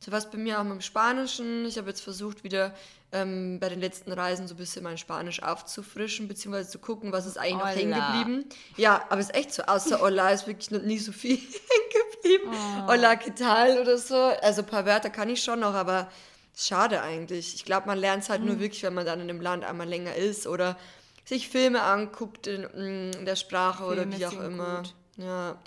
[0.00, 1.64] So war es bei mir auch mit dem Spanischen.
[1.64, 2.74] Ich habe jetzt versucht, wieder
[3.12, 7.24] ähm, bei den letzten Reisen so ein bisschen mein Spanisch aufzufrischen, beziehungsweise zu gucken, was
[7.24, 7.70] ist eigentlich Hola.
[7.70, 8.44] noch hängen geblieben.
[8.76, 12.10] Ja, aber es ist echt so, außer Hola ist wirklich noch nie so viel hängen
[12.22, 12.50] geblieben.
[12.50, 12.88] Oh.
[12.88, 13.78] Hola, ¿qué tal?
[13.78, 14.16] oder so.
[14.16, 16.10] Also ein paar Wörter kann ich schon noch, aber
[16.54, 17.54] Schade eigentlich.
[17.54, 18.48] Ich glaube, man lernt es halt mhm.
[18.48, 20.76] nur wirklich, wenn man dann in dem Land einmal länger ist oder
[21.24, 24.76] sich Filme anguckt in, mm, in der Sprache Filme oder wie auch immer.
[24.78, 24.94] Gut.
[25.16, 25.58] Ja.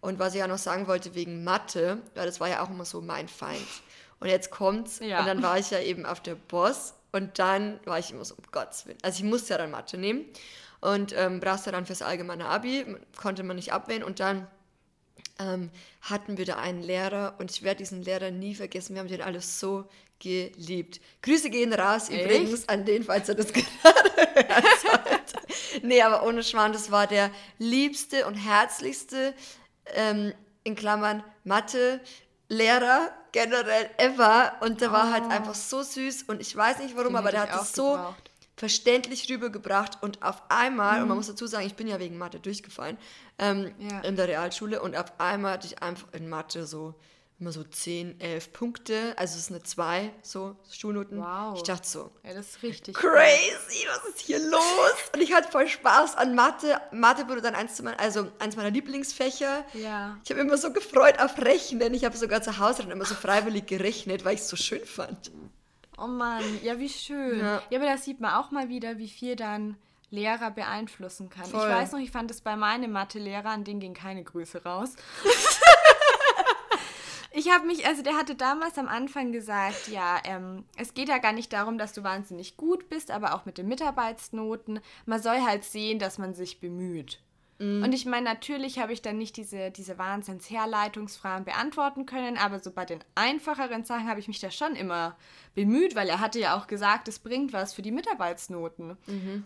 [0.00, 2.84] Und was ich auch noch sagen wollte wegen Mathe, weil das war ja auch immer
[2.84, 3.66] so mein Feind.
[4.20, 5.00] Und jetzt kommt's.
[5.00, 5.20] Ja.
[5.20, 6.94] Und dann war ich ja eben auf der Boss.
[7.12, 8.98] Und dann war ich immer so, um Gottes Willen.
[9.02, 10.24] Also ich musste ja dann Mathe nehmen.
[10.80, 12.84] Und ähm, brauchst ja dann fürs allgemeine Abi.
[13.16, 14.04] Konnte man nicht abwählen.
[14.04, 14.46] Und dann
[15.38, 15.70] ähm,
[16.02, 17.34] hatten wir da einen Lehrer.
[17.38, 18.94] Und ich werde diesen Lehrer nie vergessen.
[18.94, 19.84] Wir haben den alles so
[20.20, 21.00] geliebt.
[21.22, 22.24] Grüße gehen raus Echt?
[22.24, 23.66] übrigens an den, falls er das gerade
[24.82, 25.82] sollte.
[25.82, 29.34] Nee, aber ohne Schwan, das war der liebste und herzlichste,
[29.94, 34.54] ähm, in Klammern, Mathe-Lehrer generell ever.
[34.60, 35.30] Und der war halt Oh.
[35.30, 38.30] einfach so süß und ich weiß nicht warum, Den aber der hat es so gebraucht.
[38.56, 41.02] Verständlich rübergebracht und auf einmal, Mhm.
[41.02, 42.96] und man muss dazu sagen, ich bin ja wegen Mathe durchgefallen
[43.38, 44.00] ähm, Ja.
[44.00, 46.94] in der Realschule und auf einmal hatte ich einfach in Mathe so
[47.40, 51.18] immer so 10, 11 Punkte, also es ist eine 2, so Schulnoten.
[51.18, 51.56] Wow.
[51.56, 52.94] Ich dachte so, Ja, das ist richtig.
[52.94, 54.62] crazy, was ist hier los?
[55.12, 56.80] Und ich hatte voll Spaß an Mathe.
[56.92, 59.64] Mathe wurde dann eins, zu mein, also eins meiner Lieblingsfächer.
[59.74, 60.16] Ja.
[60.24, 61.92] Ich habe immer so gefreut auf Rechnen.
[61.92, 64.84] Ich habe sogar zu Hause dann immer so freiwillig gerechnet, weil ich es so schön
[64.86, 65.32] fand.
[65.98, 67.38] Oh Mann, ja, wie schön.
[67.38, 67.62] Ja.
[67.70, 67.78] Ja.
[67.78, 69.76] aber da sieht man auch mal wieder, wie viel dann
[70.10, 71.44] Lehrer beeinflussen kann.
[71.44, 71.60] Voll.
[71.68, 74.94] Ich weiß noch, ich fand es bei meinem Mathelehrer, an den ging keine Grüße raus.
[77.36, 81.18] Ich habe mich, also der hatte damals am Anfang gesagt, ja, ähm, es geht ja
[81.18, 84.78] gar nicht darum, dass du wahnsinnig gut bist, aber auch mit den Mitarbeitsnoten.
[85.04, 87.18] Man soll halt sehen, dass man sich bemüht.
[87.84, 92.72] Und ich meine, natürlich habe ich dann nicht diese, diese Wahnsinns-Herleitungsfragen beantworten können, aber so
[92.72, 95.16] bei den einfacheren Sachen habe ich mich da schon immer
[95.54, 98.96] bemüht, weil er hatte ja auch gesagt, es bringt was für die Mitarbeitsnoten.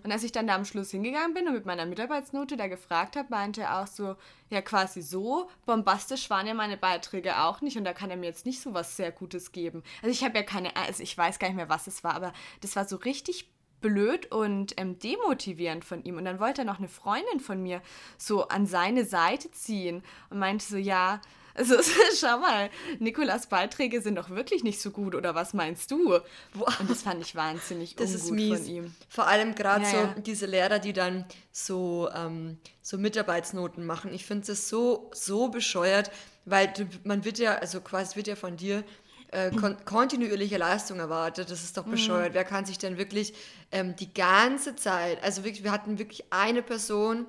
[0.02, 3.14] Und als ich dann da am Schluss hingegangen bin und mit meiner Mitarbeitsnote da gefragt
[3.16, 4.16] habe, meinte er auch so,
[4.48, 8.26] ja quasi so, bombastisch waren ja meine Beiträge auch nicht und da kann er mir
[8.26, 9.82] jetzt nicht so was sehr Gutes geben.
[10.02, 12.32] Also ich habe ja keine, also ich weiß gar nicht mehr, was es war, aber
[12.62, 16.16] das war so richtig blöd und ähm, demotivierend von ihm.
[16.16, 17.80] Und dann wollte er noch eine Freundin von mir
[18.16, 21.20] so an seine Seite ziehen und meinte so, ja,
[21.54, 21.74] also
[22.18, 26.14] schau mal, Nikolas Beiträge sind doch wirklich nicht so gut, oder was meinst du?
[26.14, 28.58] Und das fand ich wahnsinnig Das ist mies.
[28.60, 28.94] von ihm.
[29.08, 30.14] Vor allem gerade Ja, so ja.
[30.18, 34.12] diese Lehrer, die dann so, ähm, so Mitarbeitsnoten machen.
[34.14, 36.12] Ich finde das so, so bescheuert,
[36.44, 38.84] weil du, man wird ja, also quasi wird ja von dir
[39.32, 41.50] äh, kon kontinuierliche Leistung erwartet.
[41.50, 41.90] Das ist doch Mhm.
[41.90, 42.34] bescheuert.
[42.34, 43.34] Wer kann sich denn wirklich
[43.72, 47.26] ähm, die ganze Zeit, also wirklich, wir hatten wirklich eine Person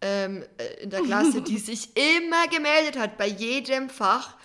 [0.00, 4.36] ähm, äh, in der Klasse, die sich immer gemeldet hat, bei jedem Fach.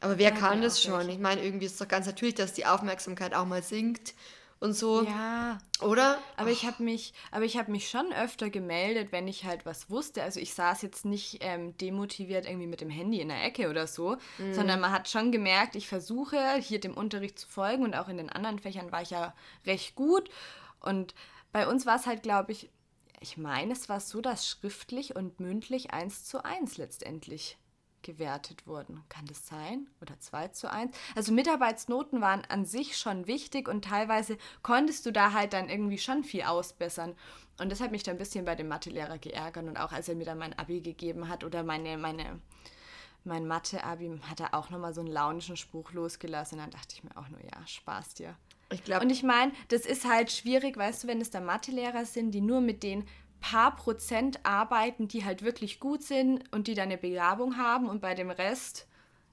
[0.00, 1.08] Aber wer Ja, kann das schon?
[1.08, 1.10] recht.
[1.10, 4.14] Ich meine, irgendwie ist doch ganz natürlich, dass die Aufmerksamkeit auch mal sinkt
[4.60, 6.18] und so, Ja, oder?
[6.36, 9.90] aber ich habe mich, aber ich habe mich schon öfter gemeldet, wenn ich halt was
[9.90, 10.22] wusste.
[10.22, 13.86] Also ich saß jetzt nicht ähm, demotiviert irgendwie mit dem Handy in der Ecke oder
[13.86, 14.16] so,
[14.52, 18.16] sondern man hat schon gemerkt, ich versuche hier dem Unterricht zu folgen und auch in
[18.16, 19.34] den anderen Fächern war ich ja
[19.66, 20.30] recht gut.
[20.80, 21.14] Und
[21.52, 22.70] bei uns war es halt, glaube ich,
[23.20, 27.56] ich meine, es war so, dass schriftlich und mündlich eins zu eins letztendlich
[28.04, 29.02] gewertet wurden.
[29.08, 29.88] Kann das sein?
[30.00, 30.96] Oder 2 zu 1?
[31.16, 35.98] Also Mitarbeitsnoten waren an sich schon wichtig und teilweise konntest du da halt dann irgendwie
[35.98, 37.16] schon viel ausbessern.
[37.58, 40.14] Und das hat mich dann ein bisschen bei dem Mathelehrer geärgert und auch als er
[40.14, 42.40] mir dann mein Abi gegeben hat oder meine, meine,
[43.24, 46.58] mein Mathe-Abi hat er auch nochmal so einen launischen Spruch losgelassen.
[46.58, 48.36] Und dann dachte ich mir auch nur, ja, Spaß dir.
[48.70, 52.04] Ich glaube, Und ich meine, das ist halt schwierig, weißt du, wenn es da Mathelehrer
[52.06, 53.06] sind, die nur mit den
[53.44, 58.00] paar Prozent arbeiten, die halt wirklich gut sind und die da eine Begabung haben und
[58.00, 58.86] bei dem Rest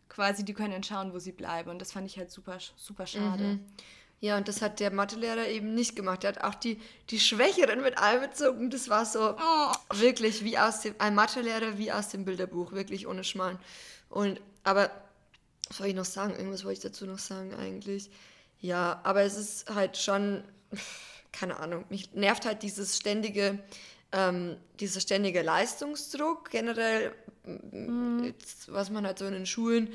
[0.09, 1.69] quasi, die können schauen, wo sie bleiben.
[1.69, 3.59] Und das fand ich halt super, super schade.
[4.19, 6.25] Ja, und das hat der Mathelehrer eben nicht gemacht.
[6.25, 6.77] Er hat auch die,
[7.09, 8.69] die Schwächeren mit einbezogen.
[8.69, 9.37] Das war so
[9.93, 13.57] wirklich wie aus dem, ein Mathelehrer wie aus dem Bilderbuch, wirklich ohne Schmarrn.
[14.09, 14.91] Und, aber,
[15.69, 16.35] was soll ich noch sagen?
[16.35, 18.11] Irgendwas wollte ich dazu noch sagen eigentlich.
[18.59, 20.43] Ja, aber es ist halt schon,
[21.31, 23.57] keine Ahnung, mich nervt halt dieses ständige,
[24.11, 27.13] ähm, dieser ständige Leistungsdruck generell,
[28.23, 29.89] jetzt, was man halt so in den Schulen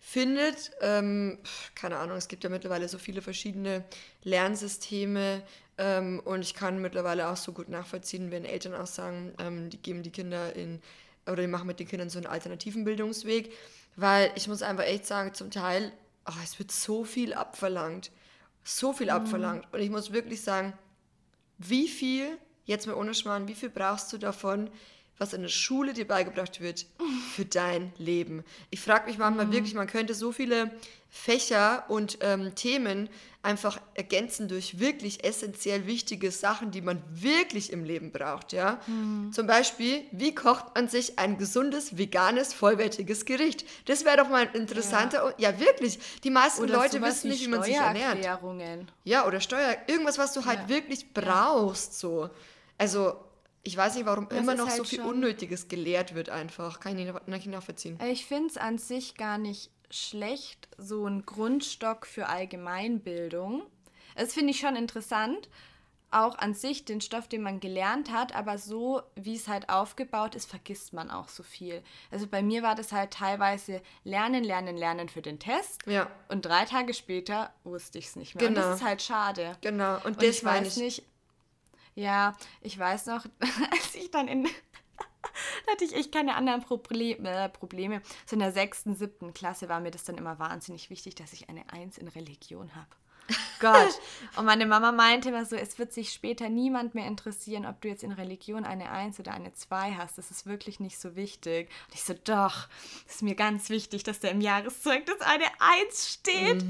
[0.00, 0.72] findet.
[0.80, 1.38] Ähm,
[1.74, 3.84] keine Ahnung, es gibt ja mittlerweile so viele verschiedene
[4.22, 5.42] Lernsysteme
[5.78, 9.78] ähm, und ich kann mittlerweile auch so gut nachvollziehen, wenn Eltern auch sagen, ähm, die
[9.78, 10.80] geben die Kinder in
[11.26, 13.50] oder die machen mit den Kindern so einen alternativen Bildungsweg,
[13.96, 15.90] weil ich muss einfach echt sagen, zum Teil,
[16.26, 18.10] oh, es wird so viel abverlangt,
[18.62, 20.74] so viel abverlangt und ich muss wirklich sagen,
[21.56, 24.70] wie viel, jetzt mal ohne Schmarrn, wie viel brauchst du davon,
[25.18, 26.86] was in der Schule dir beigebracht wird
[27.34, 28.44] für dein Leben?
[28.70, 30.72] Ich frage mich manchmal wirklich, man könnte so viele
[31.08, 33.08] Fächer und ähm, Themen
[33.40, 38.80] einfach ergänzen durch wirklich essentiell wichtige Sachen, die man wirklich im Leben braucht, ja?
[39.30, 43.64] Zum Beispiel, wie kocht man sich ein gesundes, veganes, vollwertiges Gericht?
[43.84, 45.60] Das wäre doch mal ein interessanter, ja.
[45.60, 48.18] wirklich, die meisten Oder Leute wissen nicht, wie man sich ernährt.
[48.18, 48.90] Steuererklärungen.
[49.04, 50.68] Ja, oder Steuer, irgendwas, was du halt Ja.
[50.70, 52.30] wirklich brauchst, so.
[52.78, 53.14] Also,
[53.62, 56.80] ich weiß nicht, warum Das immer noch so halt viel schon- Unnötiges gelehrt wird einfach.
[56.80, 57.98] Kann ich nicht, nachvollziehen.
[58.10, 63.62] Ich finde es an sich gar nicht schlecht so ein Grundstock für Allgemeinbildung.
[64.16, 65.48] Das finde ich schon interessant,
[66.10, 70.36] auch an sich den Stoff, den man gelernt hat, aber so wie es halt aufgebaut
[70.36, 71.82] ist, vergisst man auch so viel.
[72.12, 75.82] Also bei mir war das halt teilweise Lernen, Lernen, Lernen für den Test.
[75.86, 76.08] Ja.
[76.28, 78.46] Und drei Tage später wusste ich es nicht mehr.
[78.48, 78.60] Genau.
[78.60, 79.56] Und das ist halt schade.
[79.60, 79.96] Genau.
[79.96, 80.82] Und, Und das ich weiß ich.
[80.82, 81.02] nicht.
[81.94, 83.24] Ja, ich weiß noch,
[83.70, 84.48] als ich dann in.
[85.70, 88.02] hatte ich echt keine anderen Probleme, äh, Probleme.
[88.26, 91.48] So in der sechsten, siebten Klasse war mir das dann immer wahnsinnig wichtig, dass ich
[91.48, 92.88] eine Eins in Religion habe.
[93.60, 93.98] Gott.
[94.36, 97.88] Und meine Mama meinte immer so, es wird sich später niemand mehr interessieren, ob du
[97.88, 100.18] jetzt in Religion eine Eins oder eine Zwei hast.
[100.18, 101.70] Das ist wirklich nicht so wichtig.
[101.86, 102.68] Und ich so, doch,
[103.06, 106.64] das ist mir ganz wichtig, dass da im Jahreszeugnis eine Eins steht.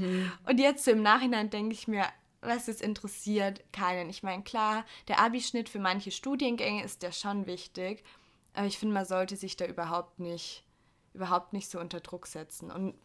[0.47, 2.05] Und jetzt so im Nachhinein denke ich mir,
[2.47, 4.09] was es interessiert keinen.
[4.09, 8.03] Ich meine, klar, der Abischnitt für manche Studiengänge ist ja schon wichtig,
[8.53, 10.63] aber ich finde, man sollte sich da überhaupt nicht,
[11.13, 12.71] überhaupt nicht so unter Druck setzen.
[12.71, 12.95] Und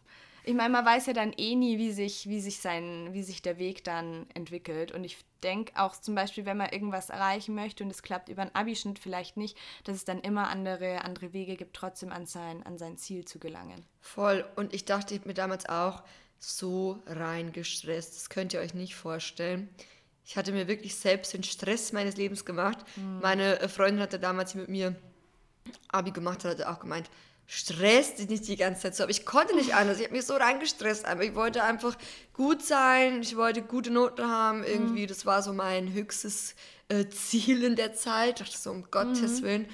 [0.43, 3.41] ich meine, man weiß ja dann eh nie, wie sich, wie sich sein, wie sich
[3.41, 4.91] der Weg dann entwickelt.
[4.91, 8.41] Und ich denke auch zum Beispiel, wenn man irgendwas erreichen möchte und es klappt über
[8.41, 12.63] einen Abischnitt vielleicht nicht, dass es dann immer andere, andere Wege gibt, trotzdem an sein,
[12.63, 13.85] an sein Ziel zu gelangen.
[13.99, 14.45] Voll.
[14.55, 16.01] Und ich dachte mir damals auch,
[16.41, 18.15] so reingestresst.
[18.15, 19.69] Das könnt ihr euch nicht vorstellen.
[20.25, 22.79] Ich hatte mir wirklich selbst den Stress meines Lebens gemacht.
[23.21, 24.95] Meine äh, Freundin hatte damals mit mir
[25.89, 27.09] Abi gemacht, hat auch gemeint,
[27.53, 29.03] Stress dich nicht die ganze Zeit so.
[29.03, 29.97] Aber ich konnte nicht anders.
[29.97, 31.03] Ich habe mich so reingestresst.
[31.03, 31.97] Aber ich wollte einfach
[32.31, 33.21] gut sein.
[33.21, 34.63] Ich wollte gute Noten haben.
[34.63, 36.55] Irgendwie, das war so mein höchstes
[36.87, 38.39] äh, Ziel in der Zeit.
[38.39, 39.67] Ich dachte so, um Gottes Willen.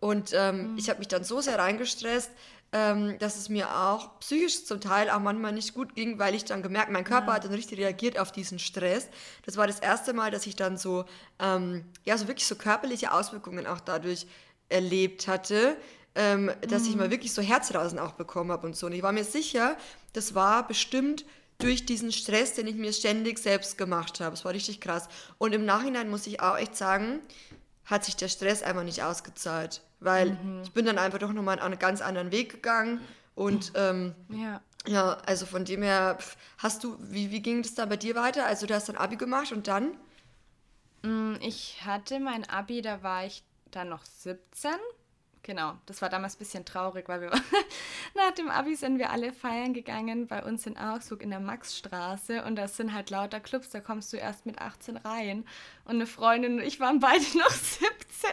[0.00, 2.30] Und ähm, ich habe mich dann so sehr reingestresst,
[2.74, 6.44] ähm, dass es mir auch psychisch zum Teil auch manchmal nicht gut ging, weil ich
[6.44, 9.08] dann gemerkt, mein Körper hat dann richtig reagiert auf diesen Stress.
[9.46, 11.04] Das war das erste Mal, dass ich dann so,
[11.38, 14.26] ähm, ja, so wirklich so körperliche Auswirkungen auch dadurch
[14.68, 15.76] erlebt hatte,
[16.16, 18.86] ähm, dass ich mal wirklich so Herzrasen auch bekommen habe und so.
[18.86, 19.76] Und ich war mir sicher,
[20.12, 21.24] das war bestimmt
[21.58, 24.32] durch diesen Stress, den ich mir ständig selbst gemacht habe.
[24.32, 25.08] Das war richtig krass.
[25.38, 27.20] Und im Nachhinein muss ich auch echt sagen,
[27.86, 29.82] hat sich der Stress einfach nicht ausgezahlt.
[30.00, 33.00] Weil ich bin dann einfach doch nochmal einen ganz anderen Weg gegangen.
[33.34, 34.60] Und ähm, Ja.
[34.86, 36.18] ja, also von dem her,
[36.58, 38.46] hast du, wie, wie ging das da bei dir weiter?
[38.46, 39.96] Also du hast dann Abi gemacht und dann?
[41.02, 44.70] Mm, Ich hatte mein Abi, da war ich dann noch 17.
[45.44, 47.30] Genau, das war damals ein bisschen traurig, weil wir
[48.14, 52.42] nach dem Abi sind wir alle feiern gegangen bei uns in Augsburg in der Maxstraße
[52.44, 55.44] und das sind halt lauter Clubs, da kommst du erst mit 18 rein.
[55.84, 58.30] Und eine Freundin und ich waren beide noch 17.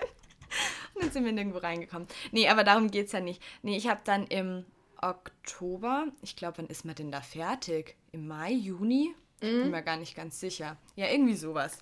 [0.93, 2.07] Und dann sind wir nirgendwo reingekommen.
[2.31, 3.43] Nee, aber darum geht es ja nicht.
[3.61, 4.65] Nee, ich habe dann im
[5.01, 7.97] Oktober, ich glaube, wann ist man denn da fertig?
[8.13, 9.13] Im Mai, Juni?
[9.41, 10.77] Bin mir gar nicht ganz sicher.
[10.95, 11.79] Ja, irgendwie sowas.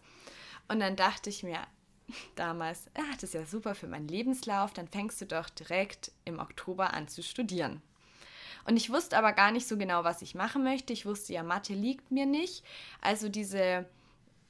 [0.70, 1.60] Und dann dachte ich mir
[2.36, 6.40] damals, ah, das ist ja super für meinen Lebenslauf, dann fängst du doch direkt im
[6.40, 7.82] Oktober an zu studieren.
[8.66, 10.94] Und ich wusste aber gar nicht so genau, was ich machen möchte.
[10.94, 12.64] Ich wusste ja, Mathe liegt mir nicht.
[13.02, 13.86] Also diese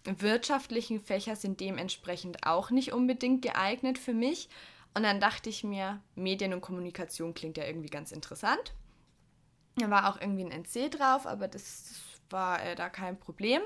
[0.04, 4.50] wirtschaftlichen Fächer sind dementsprechend auch nicht unbedingt geeignet für mich.
[4.94, 8.74] Und dann dachte ich mir, Medien und Kommunikation klingt ja irgendwie ganz interessant.
[9.76, 11.94] Da war auch irgendwie ein NC drauf, aber das
[12.30, 13.62] war äh, da kein Problem.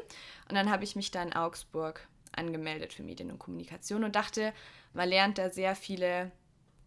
[0.50, 4.54] Und dann habe ich mich da in Augsburg angemeldet für Medien und Kommunikation und dachte,
[4.94, 6.32] man lernt da sehr viele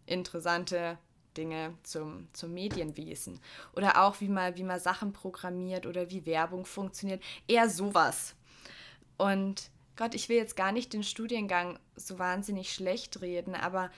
[0.05, 0.97] interessante
[1.35, 3.39] Dinge zum, zum Medienwesen.
[3.75, 7.23] Oder auch, wie man, wie man Sachen programmiert oder wie Werbung funktioniert.
[7.47, 8.35] Eher sowas.
[9.17, 13.89] Und Gott, ich will jetzt gar nicht den Studiengang so wahnsinnig schlecht reden, aber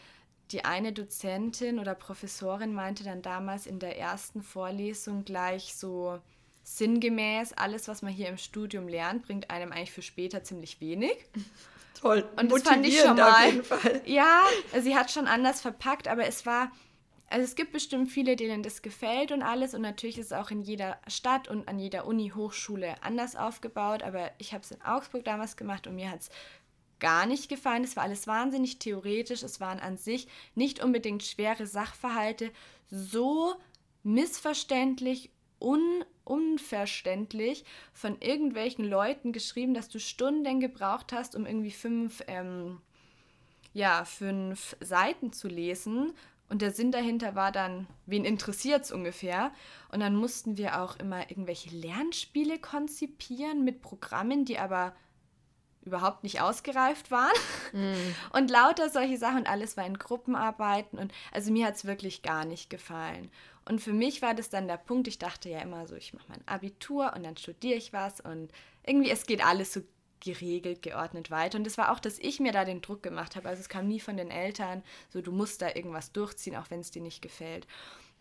[0.52, 6.20] die eine Dozentin oder Professorin meinte dann damals in der ersten Vorlesung gleich so
[6.78, 11.16] sinngemäß, alles, was man hier im Studium lernt, bringt einem eigentlich für später ziemlich wenig.
[12.00, 12.30] Toll.
[12.38, 13.62] Und das fand ich schon mal.
[14.06, 14.44] Ja,
[14.80, 16.72] sie hat schon anders verpackt, aber es war,
[17.28, 19.74] also es gibt bestimmt viele, denen das gefällt und alles.
[19.74, 24.04] Und natürlich ist es auch in jeder Stadt und an jeder Uni, Hochschule anders aufgebaut.
[24.04, 26.30] Aber ich habe es in Augsburg damals gemacht und mir hat es
[27.00, 27.84] gar nicht gefallen.
[27.84, 29.44] Es war alles wahnsinnig theoretisch.
[29.44, 32.52] Es waren an sich nicht unbedingt schwere Sachverhalte,
[32.90, 33.56] so
[34.04, 42.24] missverständlich, un unverständlich von irgendwelchen Leuten geschrieben, dass du Stunden gebraucht hast, um irgendwie fünf,
[42.28, 42.80] ähm,
[43.74, 46.14] ja, fünf Seiten zu lesen.
[46.48, 49.52] Und der Sinn dahinter war dann, wen interessiert es ungefähr?
[49.92, 54.94] Und dann mussten wir auch immer irgendwelche Lernspiele konzipieren mit Programmen, die aber
[55.82, 57.36] überhaupt nicht ausgereift waren.
[58.34, 61.00] Und lauter solche Sachen und alles war in Gruppenarbeiten.
[61.00, 63.32] Und also mir hat es wirklich gar nicht gefallen.
[63.66, 66.26] Und für mich war das dann der Punkt, ich dachte ja immer so, ich mache
[66.30, 68.52] mein Abitur und dann studiere ich was und
[68.86, 69.82] irgendwie, es geht alles so
[70.20, 71.58] geregelt, geordnet weiter.
[71.58, 73.48] Und es war auch, dass ich mir da den Druck gemacht habe.
[73.48, 76.82] Also es kam nie von den Eltern, so du musst da irgendwas durchziehen, auch wenn
[76.82, 77.68] es dir nicht gefällt.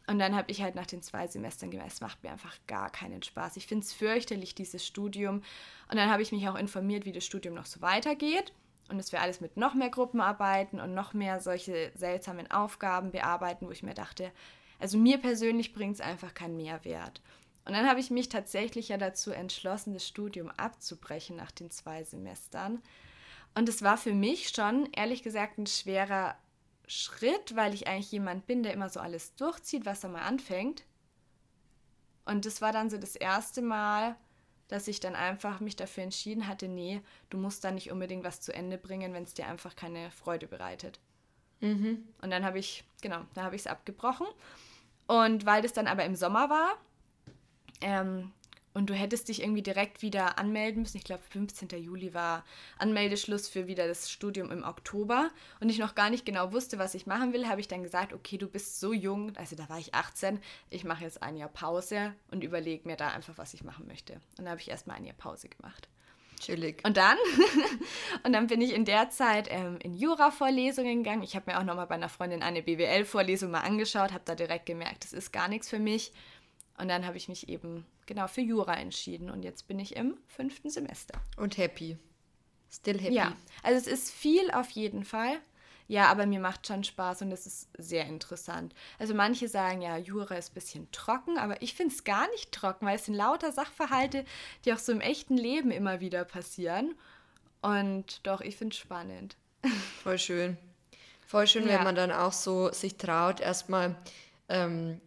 [0.06, 2.90] Und dann habe ich halt nach den zwei Semestern gemerkt, es macht mir einfach gar
[2.90, 3.58] keinen Spaß.
[3.58, 5.42] Ich finde es fürchterlich, dieses Studium.
[5.90, 8.54] Und dann habe ich mich auch informiert, wie das Studium noch so weitergeht.
[8.88, 13.66] Und es wäre alles mit noch mehr Gruppenarbeiten und noch mehr solche seltsamen Aufgaben bearbeiten,
[13.66, 14.32] wo ich mir dachte,
[14.78, 17.20] also mir persönlich bringt es einfach keinen Mehrwert.
[17.64, 22.02] Und dann habe ich mich tatsächlich ja dazu entschlossen, das Studium abzubrechen nach den zwei
[22.02, 22.80] Semestern.
[23.54, 26.36] Und es war für mich schon, ehrlich gesagt, ein schwerer
[26.86, 30.84] Schritt, weil ich eigentlich jemand bin, der immer so alles durchzieht, was er mal anfängt.
[32.24, 34.16] Und das war dann so das erste Mal,
[34.68, 38.40] dass ich dann einfach mich dafür entschieden hatte, nee, du musst da nicht unbedingt was
[38.40, 41.00] zu Ende bringen, wenn es dir einfach keine Freude bereitet.
[41.60, 42.06] Mhm.
[42.22, 44.26] Und dann habe ich, genau, da habe ich es abgebrochen.
[45.08, 46.76] Und weil das dann aber im Sommer war,
[47.80, 48.32] ähm,
[48.78, 50.98] und du hättest dich irgendwie direkt wieder anmelden müssen.
[50.98, 51.68] Ich glaube, 15.
[51.82, 52.44] Juli war
[52.78, 55.30] Anmeldeschluss für wieder das Studium im Oktober.
[55.58, 58.12] Und ich noch gar nicht genau wusste, was ich machen will, habe ich dann gesagt,
[58.12, 60.38] okay, du bist so jung, also da war ich 18,
[60.70, 64.20] ich mache jetzt ein Jahr Pause und überlege mir da einfach, was ich machen möchte.
[64.38, 65.88] Und da habe ich erstmal ein Jahr Pause gemacht.
[66.38, 66.82] Chillig.
[66.84, 67.16] Und dann,
[68.24, 71.22] und dann bin ich in der Zeit ähm, in Jura-Vorlesungen gegangen.
[71.22, 74.66] Ich habe mir auch nochmal bei einer Freundin eine BWL-Vorlesung mal angeschaut, habe da direkt
[74.66, 76.12] gemerkt, das ist gar nichts für mich.
[76.78, 80.16] Und dann habe ich mich eben genau für Jura entschieden und jetzt bin ich im
[80.26, 81.20] fünften Semester.
[81.36, 81.98] Und happy.
[82.70, 83.14] Still happy.
[83.14, 85.38] Ja, also es ist viel auf jeden Fall.
[85.88, 88.74] Ja, aber mir macht schon Spaß und es ist sehr interessant.
[88.98, 92.52] Also manche sagen ja, Jura ist ein bisschen trocken, aber ich finde es gar nicht
[92.52, 94.26] trocken, weil es sind lauter Sachverhalte,
[94.64, 96.94] die auch so im echten Leben immer wieder passieren.
[97.62, 99.36] Und doch, ich finde es spannend.
[100.02, 100.58] Voll schön.
[101.26, 101.74] Voll schön, ja.
[101.76, 103.96] wenn man dann auch so sich traut, erstmal
[104.50, 105.00] ähm,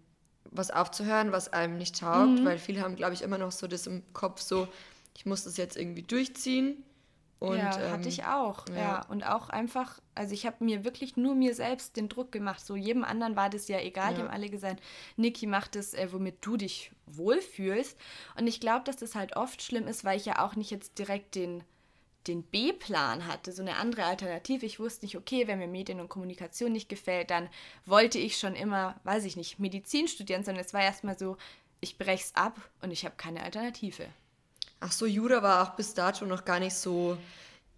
[0.46, 2.46] was aufzuhören, was einem nicht taugt, mhm.
[2.46, 4.68] weil viele haben, glaube ich, immer noch so das im Kopf, so,
[5.16, 6.84] ich muss das jetzt irgendwie durchziehen.
[7.42, 8.76] Und, ja, ähm, hatte ich auch, ja.
[8.76, 9.06] ja.
[9.08, 12.64] Und auch einfach, also ich habe mir wirklich nur mir selbst den Druck gemacht.
[12.64, 14.12] So jedem anderen war das ja egal.
[14.12, 14.14] Ja.
[14.14, 14.80] Die haben alle gesagt,
[15.18, 17.98] Niki, mach das, äh, womit du dich wohlfühlst.
[18.38, 21.00] Und ich glaube, dass das halt oft schlimm ist, weil ich ja auch nicht jetzt
[21.00, 21.64] direkt den
[22.28, 24.64] den B-Plan hatte, so eine andere Alternative.
[24.64, 27.50] Ich wusste nicht, okay, wenn mir Medien und Kommunikation nicht gefällt, dann
[27.88, 31.38] wollte ich schon immer, weiß ich nicht, Medizin studieren, sondern es war erstmal so,
[31.80, 34.08] ich brech's ab und ich habe keine Alternative.
[34.82, 37.18] Ach so, Jura war auch bis dato noch gar nicht so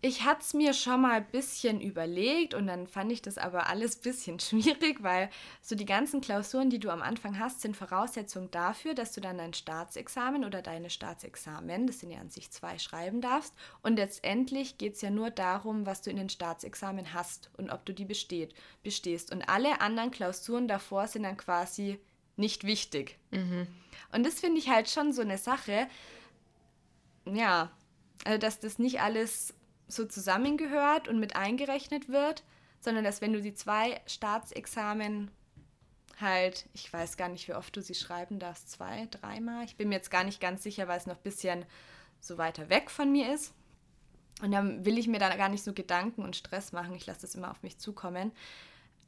[0.05, 3.67] ich hatte es mir schon mal ein bisschen überlegt und dann fand ich das aber
[3.67, 5.29] alles ein bisschen schwierig, weil
[5.61, 9.37] so die ganzen Klausuren, die du am Anfang hast, sind Voraussetzung dafür, dass du dann
[9.37, 13.53] dein Staatsexamen oder deine Staatsexamen, das sind ja an sich zwei, schreiben darfst.
[13.81, 17.85] Und letztendlich geht es ja nur darum, was du in den Staatsexamen hast und ob
[17.85, 19.31] du die besteht, bestehst.
[19.31, 21.97] Und alle anderen Klausuren davor sind dann quasi
[22.35, 23.17] nicht wichtig.
[23.31, 23.67] Mhm.
[24.11, 25.87] Und das finde ich halt schon so eine Sache,
[27.25, 27.71] ja,
[28.25, 29.53] also dass das nicht alles
[29.87, 32.43] so zusammengehört und mit eingerechnet wird,
[32.79, 35.31] sondern dass wenn du die zwei Staatsexamen
[36.19, 39.65] halt, ich weiß gar nicht, wie oft du sie schreiben darfst, zwei, dreimal.
[39.65, 41.65] Ich bin mir jetzt gar nicht ganz sicher, weil es noch ein bisschen
[42.19, 43.53] so weiter weg von mir ist.
[44.41, 46.95] Und dann will ich mir da gar nicht so Gedanken und Stress machen.
[46.95, 48.31] Ich lasse das immer auf mich zukommen.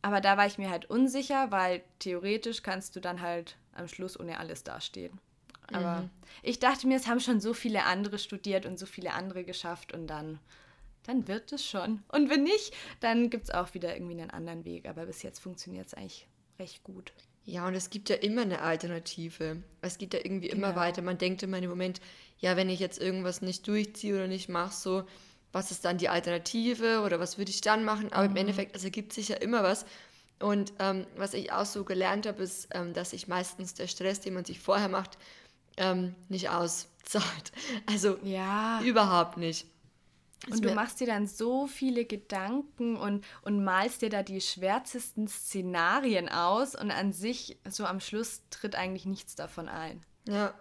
[0.02, 4.20] Aber da war ich mir halt unsicher, weil theoretisch kannst du dann halt am Schluss
[4.20, 5.20] ohne alles dastehen.
[5.72, 6.10] Aber mhm.
[6.44, 9.94] ich dachte mir, es haben schon so viele andere studiert und so viele andere geschafft
[9.94, 10.40] und dann
[11.08, 12.04] dann wird es schon.
[12.10, 14.88] Und wenn nicht, dann gibt es auch wieder irgendwie einen anderen Weg.
[14.88, 16.28] Aber bis jetzt funktioniert es eigentlich
[16.60, 17.14] recht gut.
[17.46, 19.62] Ja, und es gibt ja immer eine Alternative.
[19.82, 20.76] Es geht ja irgendwie immer ja.
[20.76, 21.02] weiter.
[21.04, 22.02] Man denkt immer im Moment,
[22.40, 25.04] ja, wenn ich jetzt irgendwas nicht durchziehe oder nicht mache, so,
[25.52, 28.12] was ist dann die Alternative oder was würde ich dann machen?
[28.12, 28.32] Aber mhm.
[28.32, 29.86] im Endeffekt, es ergibt sich ja immer was.
[30.40, 34.20] Und ähm, was ich auch so gelernt habe, ist, ähm, dass sich meistens der Stress,
[34.20, 35.18] den man sich vorher macht,
[35.78, 37.52] ähm, nicht auszahlt.
[37.86, 38.82] Also ja.
[38.82, 39.68] überhaupt nicht.
[40.50, 45.28] Und du machst dir dann so viele Gedanken und, und malst dir da die schwärzesten
[45.28, 50.02] Szenarien aus und an sich, so am Schluss, tritt eigentlich nichts davon ein.
[50.28, 50.54] Ja,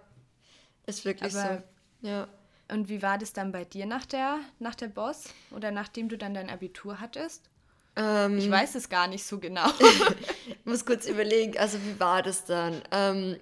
[0.86, 1.64] ist wirklich Aber,
[2.02, 2.08] so.
[2.08, 2.28] Ja.
[2.70, 6.16] Und wie war das dann bei dir nach der, nach der Boss oder nachdem du
[6.16, 7.50] dann dein Abitur hattest?
[7.96, 9.68] Ähm, ich weiß es gar nicht so genau.
[10.48, 12.82] ich muss kurz überlegen, also wie war das dann?
[12.90, 13.36] Ähm,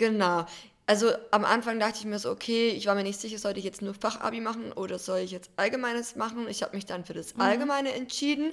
[0.00, 0.46] genau,
[0.86, 3.64] also am Anfang dachte ich mir so, okay, ich war mir nicht sicher, sollte ich
[3.64, 6.48] jetzt nur Fachabi machen oder soll ich jetzt Allgemeines machen?
[6.48, 7.42] Ich habe mich dann für das mhm.
[7.42, 8.52] Allgemeine entschieden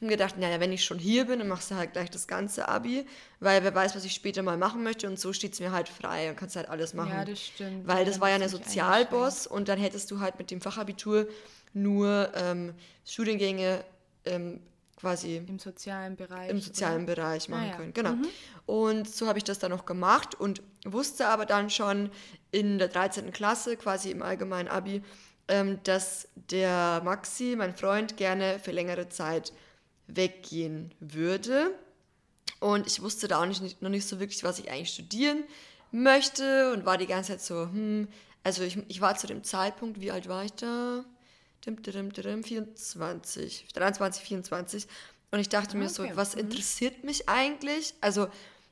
[0.00, 2.68] und gedacht, naja, wenn ich schon hier bin, dann machst du halt gleich das ganze
[2.68, 3.06] Abi,
[3.38, 5.88] weil wer weiß, was ich später mal machen möchte und so steht es mir halt
[5.88, 7.12] frei und kannst halt alles machen.
[7.12, 7.86] Ja, das stimmt.
[7.86, 11.28] Weil das war ja eine Sozialboss und dann hättest du halt mit dem Fachabitur
[11.72, 13.84] nur ähm, Studiengänge
[14.24, 14.60] ähm,
[14.96, 17.14] quasi im sozialen Bereich im sozialen oder?
[17.14, 17.76] Bereich machen ah, ja.
[17.76, 17.92] können.
[17.92, 18.12] Genau.
[18.12, 18.26] Mhm.
[18.64, 22.10] Und so habe ich das dann noch gemacht und wusste aber dann schon
[22.50, 23.32] in der 13.
[23.32, 25.02] Klasse, quasi im allgemeinen Abi,
[25.48, 29.52] ähm, dass der Maxi, mein Freund, gerne für längere Zeit
[30.06, 31.70] weggehen würde.
[32.58, 35.44] Und ich wusste da auch nicht, noch nicht so wirklich, was ich eigentlich studieren
[35.92, 38.08] möchte und war die ganze Zeit so, hm,
[38.42, 41.04] also ich, ich war zu dem Zeitpunkt, wie alt war ich da?
[42.42, 44.86] 24, 23, 24.
[45.30, 45.78] Und ich dachte okay.
[45.78, 46.42] mir so, was mhm.
[46.42, 47.94] interessiert mich eigentlich?
[48.00, 48.28] Also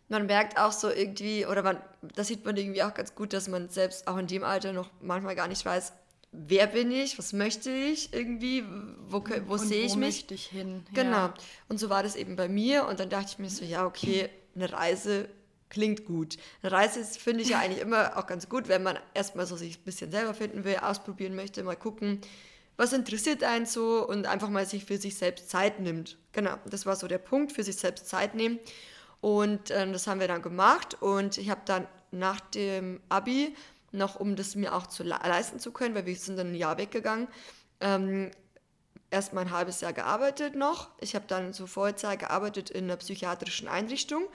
[0.09, 1.79] man merkt auch so irgendwie, oder man,
[2.15, 4.91] das sieht man irgendwie auch ganz gut, dass man selbst auch in dem Alter noch
[5.01, 5.93] manchmal gar nicht weiß,
[6.31, 8.65] wer bin ich, was möchte ich irgendwie,
[9.09, 10.17] wo, wo sehe ich wo mich?
[10.17, 10.85] Möchte ich hin?
[10.93, 11.17] Genau.
[11.17, 11.35] Ja.
[11.69, 12.87] Und so war das eben bei mir.
[12.87, 15.29] Und dann dachte ich mir so, ja, okay, eine Reise
[15.71, 16.37] klingt gut.
[16.63, 19.79] Eine Reise finde ich ja eigentlich immer auch ganz gut, wenn man erstmal so sich
[19.79, 22.21] ein bisschen selber finden will, ausprobieren möchte, mal gucken,
[22.77, 26.19] was interessiert einen so und einfach mal sich für sich selbst Zeit nimmt.
[26.33, 28.59] Genau, das war so der Punkt, für sich selbst Zeit nehmen.
[29.21, 33.55] Und äh, das haben wir dann gemacht und ich habe dann nach dem Abi
[33.91, 36.55] noch, um das mir auch zu le leisten zu können, weil wir sind dann ein
[36.55, 37.29] Jahr weggegangen,
[37.81, 38.33] ähm,
[39.11, 40.91] erst mal ein halbes Jahr gearbeitet noch.
[41.01, 44.27] Ich habe dann so Vollzeit gearbeitet in einer psychiatrischen Einrichtung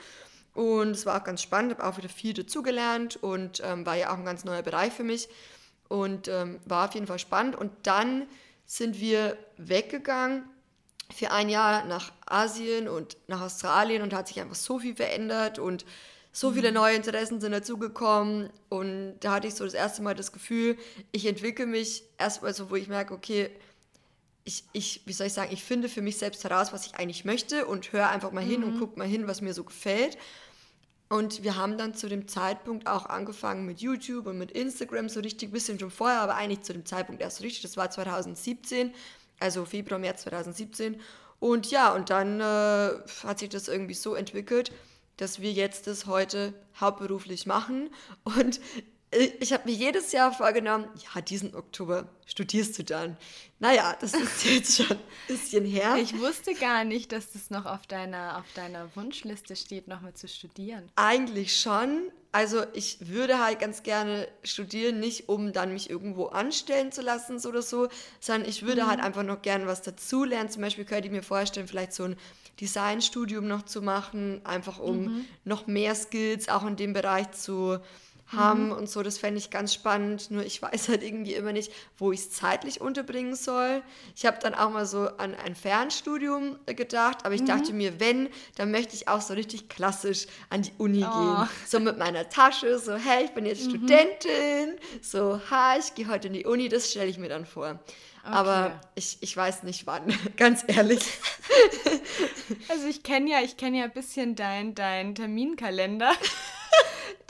[0.54, 4.12] und es war auch ganz spannend, habe auch wieder viel dazugelernt und ähm, war ja
[4.12, 5.30] auch ein ganz neuer Bereich für mich
[5.90, 7.56] und ähm, war auf jeden Fall spannend.
[7.56, 8.28] Und dann
[8.66, 10.44] sind wir weggegangen
[11.12, 15.60] für ein Jahr nach Asien und nach Australien und hat sich einfach so viel verändert
[15.60, 15.86] und
[16.32, 16.76] so viele mhm.
[16.76, 20.78] neue Interessen sind dazugekommen und da hatte ich so das erste Mal das Gefühl,
[21.12, 23.50] ich entwickle mich erstmal so, wo ich merke, okay,
[24.44, 27.26] ich, ich, wie soll ich sagen, ich finde für mich selbst heraus, was ich eigentlich
[27.26, 28.68] möchte und höre einfach mal hin mhm.
[28.68, 30.18] und gucke mal hin, was mir so gefällt.
[31.10, 35.20] Und wir haben dann zu dem Zeitpunkt auch angefangen mit YouTube und mit Instagram so
[35.20, 37.64] richtig, bisschen schon vorher, aber eigentlich zu dem Zeitpunkt erst so richtig.
[37.64, 38.94] Das war 2017,
[39.40, 41.02] also Februar, März 2017.
[41.40, 42.44] Und ja, und dann äh,
[43.24, 44.72] hat sich das irgendwie so entwickelt,
[45.18, 47.90] dass wir jetzt das heute hauptberuflich machen.
[48.24, 48.60] Und
[49.12, 50.86] ich habe mir jedes Jahr vorgenommen,
[51.16, 53.18] ja, diesen Oktober studierst du dann.
[53.58, 55.98] Naja, das ist jetzt schon ein bisschen her.
[55.98, 60.28] Ich wusste gar nicht, dass das noch auf deiner, auf deiner Wunschliste steht, nochmal zu
[60.28, 60.90] studieren.
[60.96, 62.12] Eigentlich schon.
[62.32, 67.44] Also ich würde halt ganz gerne studieren, nicht um dann mich irgendwo anstellen zu lassen
[67.48, 67.90] oder so,
[68.20, 68.88] sondern ich würde mhm.
[68.88, 70.50] halt einfach noch gerne was dazulernen.
[70.50, 72.16] Zum Beispiel könnte ich mir vorstellen, vielleicht so ein
[72.62, 75.26] Designstudium noch zu machen, einfach um mhm.
[75.46, 77.80] noch mehr Skills auch in dem Bereich zu
[78.36, 78.72] haben mhm.
[78.74, 79.04] und so.
[79.04, 80.32] Das fände ich ganz spannend.
[80.32, 83.82] Nur ich weiß halt irgendwie immer nicht, wo ich es zeitlich unterbringen soll.
[84.16, 87.48] Ich habe dann auch mal so an ein Fernstudium gedacht, aber ich mhm.
[87.48, 91.20] dachte mir, wenn, dann möchte ich auch so richtig klassisch an die Uni oh.
[91.20, 91.50] gehen.
[91.66, 93.70] So mit meiner Tasche, so, hey, ich bin jetzt mhm.
[93.70, 94.78] Studentin.
[95.02, 96.70] So, ha, ich gehe heute in die Uni.
[96.70, 97.80] Das stelle ich mir dann vor.
[98.24, 98.34] Okay.
[98.34, 101.02] Aber ich, ich weiß nicht wann, ganz ehrlich.
[102.68, 106.12] Also ich kenne ja, ich kenne ja ein bisschen deinen dein Terminkalender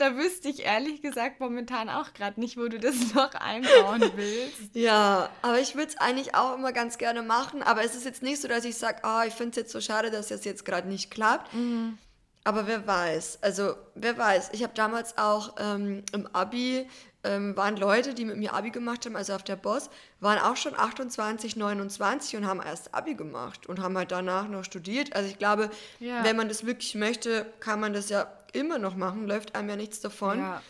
[0.00, 4.74] da wüsste ich ehrlich gesagt momentan auch gerade nicht, wo du das noch einbauen willst.
[4.74, 7.62] Ja, aber ich würde es eigentlich auch immer ganz gerne machen.
[7.62, 9.72] Aber es ist jetzt nicht so, dass ich sage, oh, ah, ich finde es jetzt
[9.72, 11.52] so schade, dass es jetzt gerade nicht klappt.
[11.54, 11.98] Mhm.
[12.44, 14.50] Aber wer weiß, also wer weiß.
[14.52, 16.88] Ich habe damals auch ähm, im Abi,
[17.22, 20.56] ähm, waren Leute, die mit mir Abi gemacht haben, also auf der Boss, waren auch
[20.56, 25.14] schon 28, 29 und haben erst Abi gemacht und haben halt danach noch studiert.
[25.14, 26.24] Also ich glaube, ja.
[26.24, 29.76] wenn man das wirklich möchte, kann man das ja immer noch machen, läuft einem ja
[29.76, 30.38] nichts davon.
[30.38, 30.62] Ja.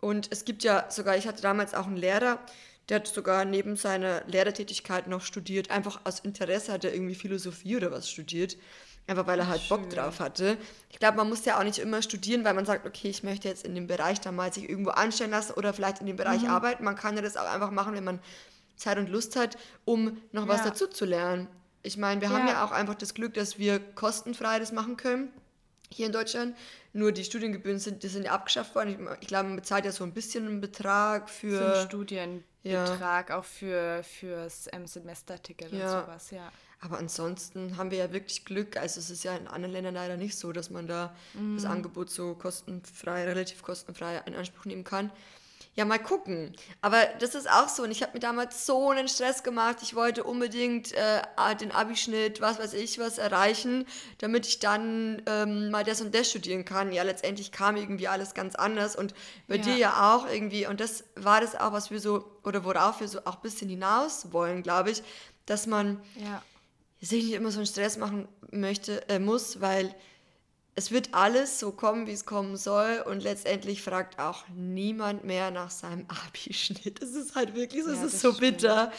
[0.00, 2.38] Und es gibt ja sogar, ich hatte damals auch einen Lehrer,
[2.88, 7.76] der hat sogar neben seiner Lehrertätigkeit noch studiert, einfach aus Interesse hat er irgendwie Philosophie
[7.76, 8.56] oder was studiert.
[9.08, 9.80] Einfach weil er halt Schön.
[9.80, 10.58] Bock drauf hatte.
[10.90, 13.48] Ich glaube, man muss ja auch nicht immer studieren, weil man sagt, okay, ich möchte
[13.48, 16.42] jetzt in dem Bereich dann mal sich irgendwo anstellen lassen oder vielleicht in dem Bereich
[16.42, 16.50] mhm.
[16.50, 16.84] arbeiten.
[16.84, 18.20] Man kann ja das auch einfach machen, wenn man
[18.76, 19.56] Zeit und Lust hat,
[19.86, 20.48] um noch ja.
[20.48, 21.48] was dazu zu lernen.
[21.82, 22.36] Ich meine, wir ja.
[22.36, 25.32] haben ja auch einfach das Glück, dass wir kostenfrei das machen können
[25.90, 26.56] hier in Deutschland.
[26.92, 28.90] Nur die Studiengebühren sind, die sind ja abgeschafft worden.
[28.90, 31.58] Ich, ich glaube, man bezahlt ja so ein bisschen einen Betrag für.
[31.58, 33.38] Für einen Studienbetrag, ja.
[33.38, 35.84] auch für fürs ähm, Semesterticket ja.
[35.84, 36.52] und sowas, ja.
[36.80, 38.76] Aber ansonsten haben wir ja wirklich Glück.
[38.76, 41.56] Also es ist ja in anderen Ländern leider nicht so, dass man da mm.
[41.56, 45.10] das Angebot so kostenfrei, relativ kostenfrei in Anspruch nehmen kann
[45.78, 46.56] ja, mal gucken.
[46.80, 47.84] Aber das ist auch so.
[47.84, 49.76] Und ich habe mir damals so einen Stress gemacht.
[49.82, 51.22] Ich wollte unbedingt äh,
[51.60, 53.86] den Abischnitt, was weiß ich, was erreichen,
[54.18, 56.90] damit ich dann ähm, mal das und das studieren kann.
[56.90, 58.96] Ja, letztendlich kam irgendwie alles ganz anders.
[58.96, 59.14] Und
[59.46, 59.62] bei ja.
[59.62, 60.66] dir ja auch irgendwie.
[60.66, 63.68] Und das war das auch, was wir so, oder worauf wir so auch ein bisschen
[63.68, 65.04] hinaus wollen, glaube ich,
[65.46, 66.42] dass man ja.
[67.06, 69.94] Sich nicht immer so einen Stress machen möchte, äh, muss, weil
[70.74, 75.50] es wird alles so kommen, wie es kommen soll und letztendlich fragt auch niemand mehr
[75.50, 77.02] nach seinem Abischnitt.
[77.02, 78.58] Es ist halt wirklich so, ja, es ist so stimmt.
[78.58, 78.92] bitter.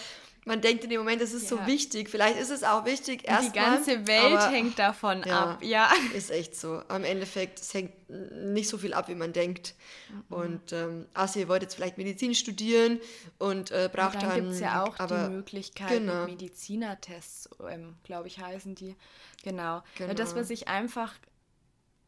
[0.49, 1.57] Man denkt in dem Moment, es ist ja.
[1.57, 2.09] so wichtig.
[2.09, 3.51] Vielleicht ist es auch wichtig erstmal.
[3.51, 5.91] Die ganze Welt aber, hängt davon ja, ab, ja.
[6.15, 6.81] Ist echt so.
[6.87, 9.75] Am Endeffekt, es hängt nicht so viel ab, wie man denkt.
[10.09, 10.23] Mhm.
[10.35, 12.99] Und ähm, Asi wollte jetzt vielleicht Medizin studieren
[13.37, 14.29] und äh, braucht dann.
[14.29, 16.25] Dann gibt es ja auch aber, die Möglichkeit, genau.
[16.25, 18.95] Medizinertests, ähm, glaube ich, heißen die.
[19.43, 19.83] Genau.
[19.99, 20.15] genau.
[20.15, 21.13] Das, was ich einfach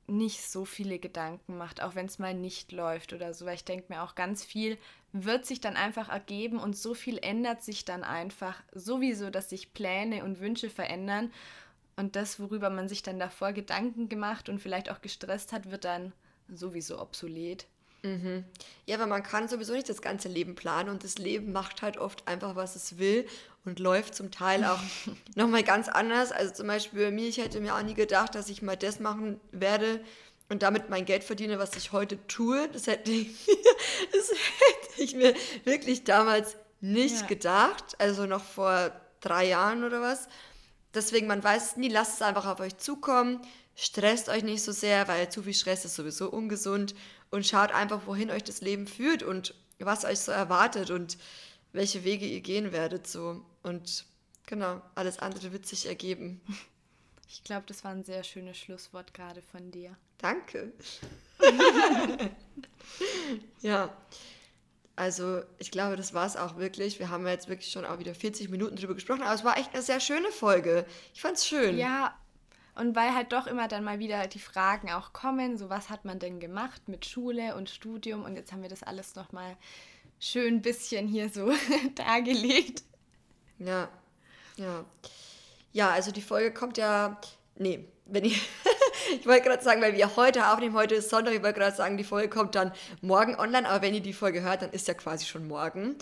[0.07, 3.45] nicht so viele Gedanken macht, auch wenn es mal nicht läuft oder so.
[3.45, 4.79] Weil ich denke mir auch ganz viel
[5.13, 9.73] wird sich dann einfach ergeben und so viel ändert sich dann einfach sowieso, dass sich
[9.73, 11.31] Pläne und Wünsche verändern.
[11.97, 15.83] Und das, worüber man sich dann davor Gedanken gemacht und vielleicht auch gestresst hat, wird
[15.83, 16.13] dann
[16.47, 17.67] sowieso obsolet.
[18.03, 18.45] Mhm.
[18.85, 21.97] Ja, weil man kann sowieso nicht das ganze Leben planen und das Leben macht halt
[21.97, 23.27] oft einfach, was es will
[23.63, 24.79] und läuft zum Teil auch
[25.35, 26.31] nochmal ganz anders.
[26.31, 28.99] Also zum Beispiel bei mir, ich hätte mir auch nie gedacht, dass ich mal das
[28.99, 30.03] machen werde
[30.51, 32.67] und damit mein Geld verdiene, was ich heute tue.
[32.73, 33.29] Das hätte ich,
[34.11, 35.33] das hätte ich mir
[35.63, 37.27] wirklich damals nicht ja.
[37.27, 37.95] gedacht.
[37.99, 38.91] Also noch vor
[39.21, 40.27] drei Jahren oder was.
[40.93, 43.39] Deswegen, man weiß es nie, lasst es einfach auf euch zukommen.
[43.75, 46.95] Stresst euch nicht so sehr, weil zu viel Stress ist sowieso ungesund.
[47.29, 51.17] Und schaut einfach, wohin euch das Leben führt und was euch so erwartet und
[51.71, 53.07] welche Wege ihr gehen werdet.
[53.07, 53.39] So.
[53.63, 54.03] Und
[54.47, 56.41] genau, alles andere wird sich ergeben.
[57.29, 59.95] Ich glaube, das war ein sehr schönes Schlusswort gerade von dir.
[60.21, 60.71] Danke.
[63.61, 63.89] ja.
[64.95, 66.99] Also, ich glaube, das war es auch wirklich.
[66.99, 69.73] Wir haben jetzt wirklich schon auch wieder 40 Minuten drüber gesprochen, aber es war echt
[69.73, 70.85] eine sehr schöne Folge.
[71.13, 71.77] Ich fand es schön.
[71.77, 72.15] Ja,
[72.75, 76.05] und weil halt doch immer dann mal wieder die Fragen auch kommen, so was hat
[76.05, 79.57] man denn gemacht mit Schule und Studium und jetzt haben wir das alles nochmal
[80.19, 81.51] schön ein bisschen hier so
[81.95, 82.83] dargelegt.
[83.59, 83.89] Ja,
[84.55, 84.85] ja.
[85.73, 87.19] Ja, also die Folge kommt ja,
[87.55, 88.47] nee, wenn ich,
[89.19, 91.97] ich wollte gerade sagen, weil wir heute aufnehmen, heute ist Sonntag, ich wollte gerade sagen,
[91.97, 94.93] die Folge kommt dann morgen online, aber wenn ihr die Folge hört, dann ist ja
[94.93, 95.95] quasi schon morgen.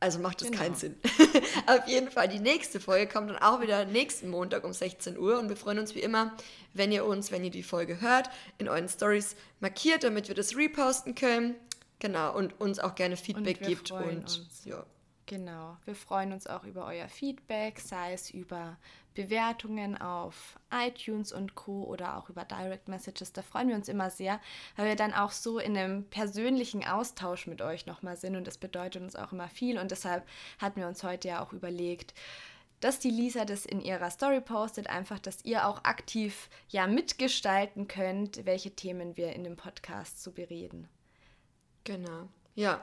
[0.00, 0.62] Also macht das genau.
[0.62, 0.94] keinen Sinn.
[1.66, 5.38] Auf jeden Fall, die nächste Folge kommt dann auch wieder nächsten Montag um 16 Uhr
[5.40, 6.36] und wir freuen uns wie immer,
[6.72, 10.56] wenn ihr uns, wenn ihr die Folge hört, in euren Stories markiert, damit wir das
[10.56, 11.56] reposten können.
[11.98, 13.90] Genau, und uns auch gerne Feedback und gibt.
[13.90, 14.62] Und uns.
[14.64, 14.84] ja.
[15.26, 18.78] Genau, wir freuen uns auch über euer Feedback, sei es über
[19.18, 21.82] Bewertungen auf iTunes und Co.
[21.82, 23.32] oder auch über Direct Messages.
[23.32, 24.40] Da freuen wir uns immer sehr,
[24.76, 28.58] weil wir dann auch so in einem persönlichen Austausch mit euch nochmal sind und das
[28.58, 30.24] bedeutet uns auch immer viel und deshalb
[30.60, 32.14] hatten wir uns heute ja auch überlegt,
[32.78, 37.88] dass die Lisa das in ihrer Story postet, einfach, dass ihr auch aktiv ja mitgestalten
[37.88, 40.88] könnt, welche Themen wir in dem Podcast zu bereden.
[41.82, 42.28] Genau.
[42.54, 42.80] Ja,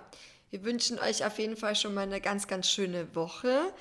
[0.50, 3.74] wir wünschen euch auf jeden Fall schon mal eine ganz, ganz schöne Woche.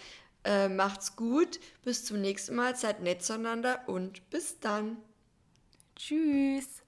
[0.45, 1.59] Äh, macht's gut.
[1.83, 2.77] Bis zum nächsten Mal.
[2.77, 4.99] Seid nett zueinander und bis dann.
[5.97, 6.84] Tschüss.